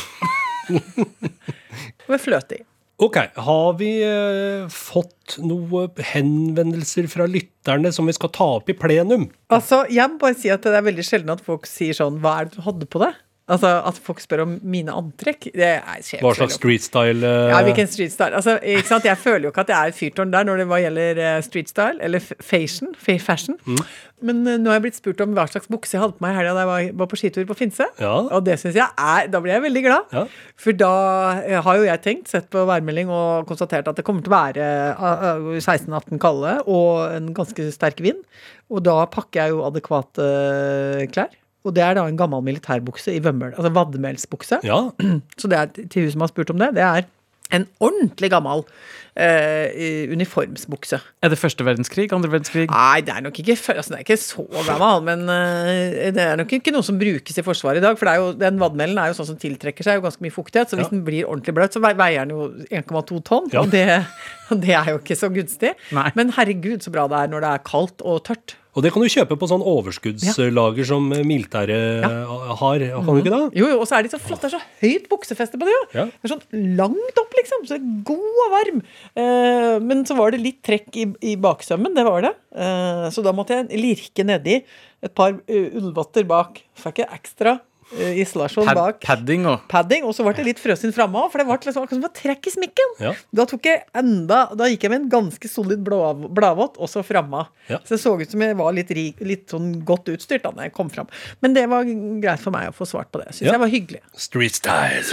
Med 2.11 2.23
fløte 2.23 2.61
i. 2.61 2.65
Ok, 2.97 3.19
har 3.45 3.75
vi 3.77 3.91
uh, 4.01 4.65
fått 4.73 5.35
noen 5.45 5.99
henvendelser 6.01 7.05
fra 7.11 7.27
lytterne 7.29 7.91
som 7.93 8.09
vi 8.09 8.15
skal 8.17 8.31
ta 8.33 8.47
opp 8.55 8.71
i 8.73 8.75
plenum? 8.77 9.27
Altså, 9.53 9.83
jeg 9.93 10.09
må 10.09 10.17
bare 10.23 10.37
si 10.39 10.49
at 10.49 10.65
det 10.65 10.73
er 10.73 10.87
veldig 10.87 11.05
sjelden 11.05 11.35
at 11.35 11.43
folk 11.45 11.69
sier 11.69 11.93
sånn 11.93 12.17
Hva 12.23 12.39
er 12.39 12.49
det 12.49 12.57
du 12.57 12.65
hadde 12.65 12.89
på 12.89 13.03
deg? 13.03 13.19
Altså, 13.47 13.69
At 13.87 13.99
folk 14.03 14.19
spør 14.19 14.43
om 14.43 14.57
mine 14.67 14.91
antrekk. 14.91 15.49
Det 15.55 15.69
er 15.77 16.01
skjer 16.03 16.23
Hva 16.25 16.33
slags 16.35 16.57
street 16.59 16.83
style? 16.83 17.23
eh, 17.23 17.51
Ja, 17.53 17.61
hvilken 17.63 17.87
street 17.87 18.11
style. 18.11 18.35
Altså, 18.35 18.57
ikke 18.59 18.89
sant? 18.89 19.07
Jeg 19.07 19.17
føler 19.17 19.47
jo 19.47 19.53
ikke 19.53 19.63
at 19.63 19.71
jeg 19.71 19.87
er 19.87 19.95
fyrtårn 19.95 20.33
der 20.33 20.43
når 20.43 20.57
det 20.57 20.67
hva 20.67 20.81
gjelder 20.83 21.13
streetstyle, 21.15 21.47
street 21.47 21.69
style, 21.69 22.03
eller 22.03 22.19
fashion. 22.19 22.93
fashion. 22.99 23.55
Mm. 23.65 23.79
Men 24.27 24.41
uh, 24.47 24.55
nå 24.57 24.71
har 24.71 24.79
jeg 24.79 24.85
blitt 24.87 24.97
spurt 24.97 25.21
om 25.21 25.33
hva 25.37 25.45
slags 25.49 25.69
bukse 25.69 25.93
jeg 25.93 26.01
hadde 26.01 26.17
på 26.17 26.25
meg 26.25 26.33
i 26.33 26.39
helga 26.39 26.55
da 26.57 26.63
jeg 26.63 26.69
var, 26.71 26.85
var 27.03 27.09
på 27.11 27.19
skitur 27.21 27.47
på 27.49 27.57
Finse. 27.59 27.87
Ja. 28.01 28.13
Og 28.25 28.43
det 28.47 28.57
synes 28.61 28.77
jeg 28.79 28.87
er 28.97 29.31
Da 29.31 29.41
blir 29.43 29.53
jeg 29.53 29.65
veldig 29.67 29.83
glad. 29.85 30.13
Ja. 30.15 30.25
For 30.59 30.75
da 30.75 30.93
eh, 31.43 31.59
har 31.63 31.79
jo 31.79 31.87
jeg 31.87 32.03
tenkt, 32.03 32.31
sett 32.33 32.49
på 32.53 32.65
værmelding 32.67 33.11
og 33.13 33.47
konstatert 33.49 33.87
at 33.87 33.99
det 33.99 34.05
kommer 34.07 34.25
til 34.25 34.33
å 34.33 34.37
være 34.37 34.69
uh, 34.97 35.55
eh, 35.55 35.59
16-18 35.61 36.21
kalde 36.21 36.59
og 36.65 37.13
en 37.13 37.31
ganske 37.37 37.69
sterk 37.73 38.01
vind. 38.03 38.23
Og 38.73 38.81
da 38.83 39.03
pakker 39.11 39.45
jeg 39.45 39.55
jo 39.55 39.65
adekvate 39.69 40.31
klær. 41.13 41.31
Og 41.67 41.75
det 41.75 41.83
er 41.83 41.97
da 41.99 42.05
en 42.07 42.17
gammel 42.19 42.41
militærbukse 42.47 43.13
i 43.17 43.19
vømmøl. 43.23 43.53
Altså 43.57 43.73
vadmelsbukse. 43.75 44.61
Ja, 44.67 44.79
Så 45.41 45.51
det 45.51 45.59
er 45.59 45.71
til 45.91 46.07
hun 46.07 46.15
som 46.15 46.23
har 46.25 46.31
spurt 46.33 46.53
om 46.55 46.61
det. 46.63 46.73
Det 46.79 46.85
er 46.87 47.05
en 47.55 47.63
ordentlig 47.79 48.27
gammel 48.33 48.65
eh, 49.15 50.07
uniformsbukse. 50.11 50.99
Er 51.23 51.31
det 51.31 51.37
første 51.39 51.63
verdenskrig? 51.63 52.09
Andre 52.13 52.29
verdenskrig? 52.33 52.65
Nei, 52.71 53.01
det 53.07 53.13
er 53.13 53.23
nok 53.23 53.39
ikke, 53.39 53.55
altså, 53.71 53.93
det 53.93 53.99
er 54.01 54.03
ikke 54.05 54.17
så 54.19 54.43
gammel, 54.67 55.05
men 55.07 55.23
eh, 55.31 56.09
det 56.15 56.23
er 56.25 56.35
nok 56.41 56.51
ikke 56.57 56.73
noe 56.75 56.83
som 56.85 56.99
brukes 56.99 57.39
i 57.39 57.45
Forsvaret 57.45 57.79
i 57.81 57.85
dag. 57.85 57.95
For 57.99 58.09
det 58.09 58.17
jo, 58.19 58.27
den 58.41 58.59
vadmelen 58.61 58.99
er 58.99 59.11
jo 59.13 59.17
sånn 59.21 59.29
som 59.31 59.39
tiltrekker 59.41 59.87
seg 59.87 59.99
jo 59.99 60.05
ganske 60.07 60.25
mye 60.27 60.35
fuktighet, 60.35 60.71
så 60.73 60.79
hvis 60.79 60.89
Ja. 60.89 60.95
den 60.97 61.05
blir 61.07 61.27
ordentlig 61.29 61.55
bløt, 61.57 61.73
så 61.77 61.83
veier 61.83 62.19
den 62.27 62.35
jo 62.35 62.49
1,2 62.67 63.23
tonn. 63.31 63.49
Ja. 63.55 63.63
Og, 63.63 63.71
det, 63.71 63.85
det 64.67 64.75
er 64.75 64.91
jo 64.93 64.99
ikke 65.01 65.19
så 65.19 65.31
gunstig. 65.33 65.73
Nei. 65.95 66.09
Men 66.19 66.35
herregud, 66.35 66.83
så 66.83 66.91
bra 66.93 67.07
det 67.11 67.23
er 67.23 67.31
når 67.31 67.47
det 67.47 67.53
er 67.55 67.67
kaldt 67.71 68.03
og 68.03 68.23
tørt. 68.27 68.57
Og 68.77 68.83
det 68.85 68.91
kan 68.93 69.01
du 69.01 69.09
kjøpe 69.09 69.35
på 69.41 69.47
sånn 69.49 69.63
overskuddslager 69.65 70.85
som 70.85 71.07
militæret 71.09 72.05
har. 72.05 72.83
Kan 72.93 73.07
du 73.09 73.21
ikke 73.23 73.33
det? 73.33 73.39
Jo, 73.57 73.71
jo, 73.73 73.79
og 73.81 73.87
så 73.89 73.97
er 73.97 74.05
de 74.05 74.11
så 74.13 74.19
flotte. 74.21 74.45
Det 74.45 74.53
er 74.53 74.61
så 74.61 74.83
høyt 74.83 75.07
buksefeste 75.09 75.57
på 75.57 75.65
det. 75.65 75.77
Ja. 75.97 76.05
Det 76.05 76.29
er 76.29 76.33
sånn 76.35 76.75
langt 76.77 77.21
opp, 77.23 77.33
liksom. 77.39 77.65
Så 77.65 77.79
god 78.05 78.43
og 78.45 78.53
varm. 78.53 78.83
Eh, 79.17 79.77
men 79.81 80.05
så 80.05 80.17
var 80.19 80.35
det 80.35 80.43
litt 80.43 80.61
trekk 80.65 80.93
i, 80.93 81.07
i 81.25 81.33
baksømmen. 81.41 81.97
Det 81.97 82.05
var 82.05 82.27
det. 82.27 82.35
Eh, 82.53 83.07
så 83.13 83.25
da 83.25 83.33
måtte 83.33 83.57
jeg 83.57 83.81
lirke 83.81 84.27
nedi 84.27 84.61
et 85.05 85.13
par 85.17 85.33
uh, 85.33 85.67
ullvotter 85.77 86.25
bak. 86.29 86.61
Fikk 86.77 87.03
jeg 87.03 87.13
ekstra 87.13 87.57
eh, 87.57 87.66
isolasjon 87.95 88.65
Pad 88.67 88.75
bak. 88.75 88.97
padding 89.01 89.45
og 89.47 89.61
Padding, 89.71 90.03
og 90.03 90.11
så 90.13 90.23
ble 90.25 90.33
det 90.35 90.43
litt 90.45 90.59
frøsen 90.59 90.91
framme 90.93 91.15
òg, 91.21 91.31
for 91.31 91.39
det 91.39 91.47
var 91.47 91.57
liksom 91.61 91.83
akkurat 91.83 91.95
som 91.95 92.01
det 92.03 92.09
var 92.09 92.15
trekk 92.19 92.47
i 92.47 92.51
smikken. 92.51 92.95
Ja. 92.99 93.13
Da 93.33 93.45
tok 93.47 93.63
jeg 93.69 93.83
enda, 93.95 94.41
da 94.55 94.65
gikk 94.67 94.83
jeg 94.83 94.91
med 94.91 95.01
en 95.05 95.09
ganske 95.09 95.47
solid 95.49 95.79
blå- 95.87 96.27
bladvott, 96.35 96.75
også 96.77 97.03
framme. 97.07 97.45
Ja. 97.69 97.77
Så 97.87 97.95
det 97.95 98.01
så 98.03 98.13
ut 98.19 98.29
som 98.29 98.41
jeg 98.43 98.57
var 98.59 98.73
litt, 98.75 98.91
rik, 98.91 99.21
litt 99.21 99.47
sånn 99.49 99.83
godt 99.87 100.11
utstyrt 100.11 100.43
da 100.43 100.51
når 100.51 100.63
jeg 100.67 100.73
kom 100.73 100.89
fram. 100.89 101.07
Men 101.41 101.53
det 101.55 101.67
var 101.71 101.83
greit 101.87 102.39
for 102.43 102.51
meg 102.51 102.69
å 102.69 102.75
få 102.75 102.85
svart 102.89 103.11
på 103.11 103.23
det. 103.23 103.31
Syns 103.33 103.47
Ja. 103.47 103.55
jeg 103.55 103.59
var 103.63 103.71
hyggelig. 103.71 104.01
Street 104.15 104.55
style. 104.55 105.03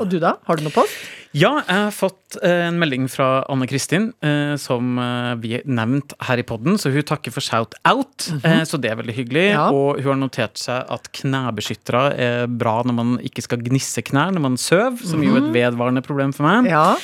Og 0.00 0.08
du 0.08 0.18
da? 0.18 0.36
Har 0.46 0.56
du 0.56 0.62
noe 0.64 0.72
post? 0.72 0.94
Ja, 1.30 1.60
jeg 1.62 1.76
har 1.86 1.92
fått 1.94 2.36
eh, 2.42 2.64
en 2.66 2.78
melding 2.80 3.04
fra 3.10 3.44
Anne 3.52 3.68
Kristin, 3.70 4.08
eh, 4.24 4.56
som 4.58 4.98
eh, 4.98 5.34
vi 5.38 5.52
har 5.54 5.66
nevnt 5.70 6.16
her 6.26 6.42
i 6.42 6.44
podden, 6.46 6.74
så 6.80 6.90
hun 6.90 7.06
takker 7.06 7.34
for 7.34 7.44
shout-out, 7.44 8.26
eh, 8.42 8.64
så 8.66 8.80
det 8.82 8.90
er 8.90 8.98
veldig 8.98 9.14
hyggelig. 9.14 9.44
Ja. 9.52 9.68
Og 9.70 10.00
hun 10.02 10.16
har 10.16 10.18
notert 10.24 10.58
seg 10.58 10.90
at 10.90 11.06
knebeskyttere 11.20 12.02
er 12.18 12.50
bra 12.50 12.80
når 12.82 12.98
man 12.98 13.12
ikke 13.22 13.46
skal 13.46 13.62
gnisse 13.62 14.02
knær 14.10 14.34
når 14.34 14.46
man 14.48 14.58
sover, 14.58 14.98
som 15.06 15.22
jo 15.22 15.36
er 15.36 15.44
et 15.44 15.54
vedvarende 15.54 16.02
problem 16.06 16.34
for 16.34 16.48
meg. 16.48 16.72
Ja. 16.72 16.96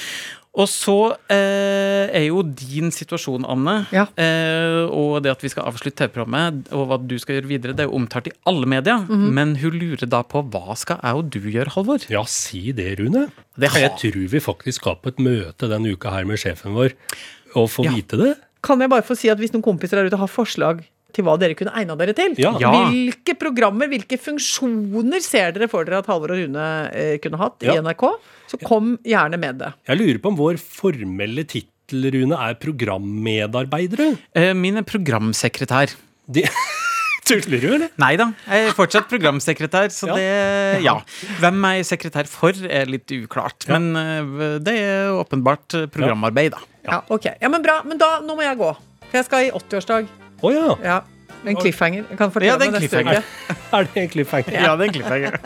Og 0.56 0.64
så 0.72 0.94
eh, 1.28 2.06
er 2.16 2.22
jo 2.30 2.40
din 2.56 2.88
situasjon, 2.94 3.44
Anne, 3.44 3.74
Ja. 3.92 4.06
eh, 4.16 4.88
og 4.88 5.18
det 5.22 5.34
at 5.34 5.42
vi 5.44 5.50
skal 5.52 5.66
avslutte 5.68 5.98
TV-programmet, 6.00 6.70
og 6.72 6.86
hva 6.88 6.96
du 7.06 7.12
skal 7.20 7.36
gjøre 7.36 7.50
videre, 7.50 7.74
det 7.76 7.84
er 7.84 7.90
jo 7.90 7.98
omtalt 7.98 8.30
i 8.30 8.32
alle 8.48 8.64
medier. 8.72 9.04
Men 9.10 9.52
hun 9.60 9.76
lurer 9.76 10.08
da 10.08 10.22
på 10.24 10.40
hva 10.48 10.72
skal 10.80 10.96
jeg 11.04 11.14
og 11.20 11.28
du 11.30 11.40
gjøre, 11.44 11.74
Halvor? 11.76 12.08
Ja, 12.08 12.24
si 12.24 12.72
det, 12.72 12.98
Rune. 13.02 13.26
Det 13.58 13.68
Jeg 13.76 13.92
tror 14.00 14.28
vi 14.32 14.40
faktisk 14.40 14.80
skal 14.80 14.96
på 14.96 15.12
et 15.12 15.20
møte 15.20 15.68
denne 15.68 15.92
uka 15.92 16.10
her 16.16 16.24
med 16.24 16.40
sjefen 16.40 16.72
vår 16.72 16.96
og 17.54 17.68
få 17.68 17.84
Ja. 17.84 17.92
vite 17.92 18.16
det. 18.16 18.34
Kan 18.62 18.80
jeg 18.80 18.88
bare 18.90 19.04
få 19.04 19.14
si 19.14 19.28
at 19.28 19.38
hvis 19.38 19.52
noen 19.52 19.62
kompiser 19.62 20.00
der 20.00 20.08
ute 20.08 20.16
har 20.18 20.26
forslag 20.26 20.80
til 21.16 21.24
hva 21.26 21.34
dere 21.40 21.56
kunne 21.58 21.72
egna 21.80 21.96
dere 21.98 22.14
til? 22.16 22.34
Ja. 22.40 22.52
Ja. 22.60 22.70
Hvilke 22.92 23.34
programmer, 23.40 23.88
hvilke 23.90 24.18
funksjoner 24.20 25.22
ser 25.24 25.54
dere 25.56 25.68
for 25.72 25.88
dere 25.88 26.02
at 26.04 26.10
Halvor 26.10 26.34
og 26.36 26.42
Rune 26.44 26.66
eh, 26.92 27.16
kunne 27.24 27.40
hatt 27.40 27.64
i 27.64 27.72
NRK? 27.80 28.04
Så 28.52 28.60
kom 28.62 28.94
gjerne 29.06 29.40
med 29.42 29.58
det. 29.64 29.72
Jeg 29.88 29.98
lurer 30.02 30.20
på 30.22 30.30
om 30.34 30.36
vår 30.38 30.60
formelle 30.62 31.42
tittel, 31.48 32.06
Rune, 32.14 32.36
er 32.38 32.58
programmedarbeidere. 32.62 34.12
Eh, 34.36 34.52
min 34.58 34.78
er 34.80 34.86
programsekretær. 34.86 35.94
De... 36.26 36.44
Tuller 37.26 37.58
du, 37.58 37.66
eller? 37.74 37.90
Nei 37.98 38.12
da, 38.20 38.28
jeg 38.46 38.68
er 38.68 38.74
fortsatt 38.76 39.08
programsekretær, 39.10 39.88
så 39.90 40.06
Ja. 40.12 40.14
det 40.18 40.84
Ja. 40.84 40.94
Hvem 41.40 41.64
jeg 41.66 41.82
er 41.82 41.88
sekretær 41.88 42.28
for, 42.30 42.52
er 42.70 42.86
litt 42.86 43.10
uklart. 43.10 43.66
Men 43.72 43.88
eh, 43.98 44.58
det 44.62 44.76
er 44.78 45.10
åpenbart 45.16 45.74
programarbeid, 45.90 46.54
da. 46.54 46.62
Ja, 46.86 47.00
ok. 47.10 47.32
Ja, 47.42 47.50
men 47.50 47.62
bra. 47.66 47.80
Men 47.82 47.98
da, 47.98 48.20
nå 48.22 48.36
må 48.38 48.46
jeg 48.46 48.60
gå. 48.60 48.70
For 49.08 49.18
jeg 49.18 49.26
skal 49.26 49.48
i 49.48 49.50
80-årsdag. 49.50 50.06
Å 50.42 50.52
ja. 50.52 50.66
Ja. 50.84 50.98
En 51.46 51.54
cliffhanger. 51.60 52.04
Jeg 52.10 52.18
kan 52.18 52.30
fortelle 52.34 52.50
Ja, 52.52 52.58
det 52.58 52.66
er 52.66 52.72
en 52.74 52.80
cliffhanger. 52.80 53.20
uke. 53.22 53.56
Er 53.76 53.82
det 53.92 54.02
en 54.02 54.08
cliffhanger? 54.10 54.52
Ja, 54.56 54.72
det 54.76 54.82
er 54.82 54.88
en 54.88 54.96
cliffhanger. 54.96 55.32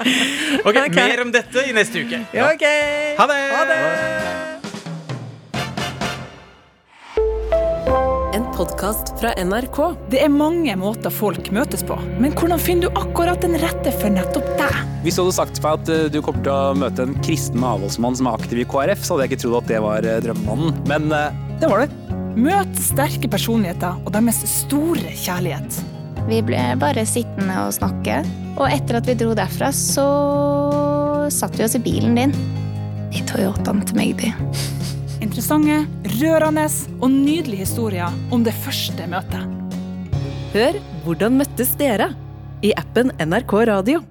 ok, 0.68 0.76
Ok. 0.86 0.94
mer 0.96 1.20
om 1.26 1.32
dette 1.34 1.64
i 1.68 1.72
neste 1.76 2.04
uke. 2.06 2.22
Ja, 2.36 2.48
ok. 2.54 2.64
Ha 3.20 3.26
det! 3.28 3.40
Ha 3.56 3.62
det! 3.68 3.80
En 8.36 8.44
podkast 8.54 9.12
fra 9.20 9.32
NRK. 9.42 9.78
Det 10.12 10.20
er 10.24 10.30
mange 10.32 10.74
måter 10.78 11.12
folk 11.12 11.50
møtes 11.54 11.82
på, 11.86 11.96
men 12.22 12.32
hvordan 12.38 12.60
finner 12.62 12.88
du 12.88 13.00
akkurat 13.00 13.40
den 13.44 13.56
rette 13.60 13.92
for 14.00 14.12
nettopp 14.14 14.46
deg? 14.60 14.76
Hvis 15.04 15.16
du 15.18 15.24
hadde 15.24 15.36
sagt 15.36 15.60
meg 15.64 15.80
at 15.80 15.90
eh, 15.92 16.06
du 16.12 16.20
kommer 16.24 16.44
til 16.46 16.52
å 16.54 16.74
møte 16.78 17.04
en 17.08 17.16
kristen 17.24 17.64
avholdsmann 17.64 18.16
som 18.20 18.28
er 18.30 18.38
aktiv 18.40 18.62
i 18.62 18.68
KrF, 18.70 19.02
så 19.04 19.16
hadde 19.16 19.26
jeg 19.26 19.34
ikke 19.34 19.42
trodd 19.46 19.58
at 19.64 19.72
det 19.72 19.80
var 19.84 20.06
eh, 20.08 20.20
drømmemannen. 20.24 20.78
Men 20.90 21.10
eh, 21.16 21.40
det 21.62 21.68
var 21.72 21.84
det. 21.84 21.90
Møt 22.38 22.76
sterke 22.78 23.30
personligheter 23.30 23.98
og 24.04 24.12
deres 24.14 24.38
store 24.48 25.14
kjærlighet. 25.18 25.80
Vi 26.28 26.40
ble 26.46 26.60
bare 26.80 27.06
sittende 27.08 27.56
og 27.64 27.74
snakke. 27.74 28.20
Og 28.60 28.66
etter 28.70 28.98
at 29.00 29.08
vi 29.08 29.16
dro 29.18 29.34
derfra, 29.34 29.70
så 29.74 30.06
satte 31.32 31.58
vi 31.58 31.66
oss 31.66 31.78
i 31.78 31.82
bilen 31.82 32.18
din. 32.18 32.34
I 33.10 33.24
Toyotaen 33.26 33.82
til 33.86 33.98
Magdi. 33.98 34.30
Interessante, 35.24 35.82
rørende 36.20 36.68
og 37.00 37.10
nydelige 37.10 37.64
historier 37.64 38.14
om 38.30 38.46
det 38.46 38.54
første 38.62 39.10
møtet. 39.10 39.56
Hør 40.54 40.80
Hvordan 41.04 41.38
møttes 41.40 41.74
dere? 41.80 42.12
i 42.60 42.74
appen 42.76 43.12
NRK 43.24 43.52
Radio. 43.70 44.02